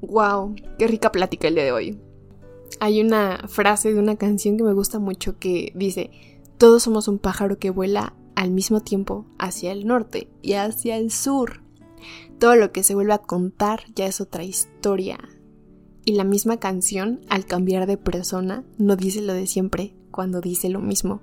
Wow, 0.00 0.54
qué 0.78 0.86
rica 0.86 1.12
plática 1.12 1.48
el 1.48 1.54
día 1.54 1.64
de 1.64 1.72
hoy. 1.72 2.00
Hay 2.80 3.00
una 3.00 3.44
frase 3.48 3.92
de 3.92 3.98
una 3.98 4.16
canción 4.16 4.56
que 4.56 4.64
me 4.64 4.74
gusta 4.74 4.98
mucho 4.98 5.38
que 5.38 5.72
dice, 5.74 6.10
todos 6.58 6.82
somos 6.82 7.08
un 7.08 7.18
pájaro 7.18 7.58
que 7.58 7.70
vuela 7.70 8.14
al 8.34 8.50
mismo 8.50 8.80
tiempo 8.80 9.24
hacia 9.38 9.72
el 9.72 9.86
norte 9.86 10.28
y 10.42 10.54
hacia 10.54 10.96
el 10.96 11.10
sur. 11.10 11.62
Todo 12.38 12.54
lo 12.54 12.70
que 12.70 12.82
se 12.82 12.94
vuelve 12.94 13.14
a 13.14 13.18
contar 13.18 13.84
ya 13.94 14.06
es 14.06 14.20
otra 14.20 14.44
historia. 14.44 15.18
Y 16.06 16.12
la 16.12 16.24
misma 16.24 16.58
canción, 16.58 17.20
al 17.28 17.46
cambiar 17.46 17.86
de 17.86 17.98
persona, 17.98 18.62
no 18.78 18.94
dice 18.94 19.20
lo 19.20 19.34
de 19.34 19.48
siempre 19.48 19.92
cuando 20.12 20.40
dice 20.40 20.68
lo 20.68 20.80
mismo. 20.80 21.20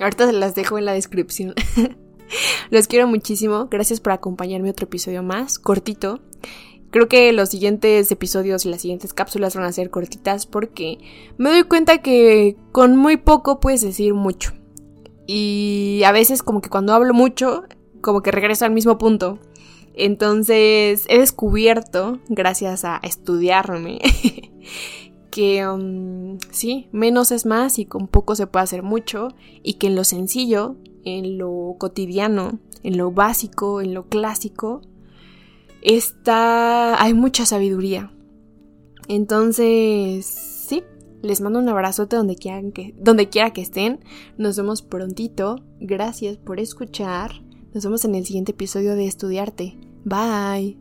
Ahorita 0.00 0.26
se 0.26 0.32
las 0.32 0.56
dejo 0.56 0.76
en 0.76 0.84
la 0.84 0.92
descripción. 0.92 1.54
Los 2.70 2.88
quiero 2.88 3.06
muchísimo. 3.06 3.68
Gracias 3.70 4.00
por 4.00 4.12
acompañarme 4.12 4.70
otro 4.70 4.86
episodio 4.86 5.22
más, 5.22 5.60
cortito. 5.60 6.20
Creo 6.90 7.06
que 7.08 7.32
los 7.32 7.50
siguientes 7.50 8.10
episodios 8.10 8.66
y 8.66 8.70
las 8.70 8.80
siguientes 8.80 9.14
cápsulas 9.14 9.54
van 9.54 9.64
a 9.64 9.72
ser 9.72 9.90
cortitas 9.90 10.46
porque 10.46 10.98
me 11.36 11.50
doy 11.50 11.62
cuenta 11.62 11.98
que 11.98 12.56
con 12.72 12.96
muy 12.96 13.18
poco 13.18 13.60
puedes 13.60 13.82
decir 13.82 14.14
mucho. 14.14 14.52
Y 15.26 16.02
a 16.04 16.12
veces 16.12 16.42
como 16.42 16.60
que 16.60 16.70
cuando 16.70 16.92
hablo 16.92 17.14
mucho, 17.14 17.64
como 18.00 18.22
que 18.22 18.32
regreso 18.32 18.64
al 18.64 18.72
mismo 18.72 18.98
punto. 18.98 19.38
Entonces 19.98 21.06
he 21.08 21.18
descubierto, 21.18 22.20
gracias 22.28 22.84
a 22.84 23.00
estudiarme, 23.02 23.98
que 25.32 25.66
um, 25.66 26.38
sí, 26.52 26.88
menos 26.92 27.32
es 27.32 27.46
más 27.46 27.80
y 27.80 27.84
con 27.84 28.06
poco 28.06 28.36
se 28.36 28.46
puede 28.46 28.62
hacer 28.62 28.84
mucho 28.84 29.34
y 29.64 29.74
que 29.74 29.88
en 29.88 29.96
lo 29.96 30.04
sencillo, 30.04 30.76
en 31.04 31.36
lo 31.36 31.74
cotidiano, 31.78 32.60
en 32.84 32.96
lo 32.96 33.10
básico, 33.10 33.80
en 33.80 33.92
lo 33.92 34.06
clásico, 34.06 34.82
está 35.82 37.02
hay 37.02 37.12
mucha 37.12 37.44
sabiduría. 37.44 38.12
Entonces, 39.08 40.26
sí, 40.26 40.84
les 41.22 41.40
mando 41.40 41.58
un 41.58 41.68
abrazote 41.68 42.14
donde 42.14 42.36
quieran 42.36 42.70
que 42.70 42.94
donde 42.96 43.28
quiera 43.28 43.52
que 43.52 43.62
estén. 43.62 43.98
Nos 44.36 44.56
vemos 44.56 44.82
prontito. 44.82 45.56
Gracias 45.80 46.36
por 46.36 46.60
escuchar. 46.60 47.32
Nos 47.74 47.82
vemos 47.82 48.04
en 48.04 48.14
el 48.14 48.24
siguiente 48.24 48.52
episodio 48.52 48.94
de 48.94 49.06
Estudiarte. 49.06 49.87
Bye. 50.08 50.76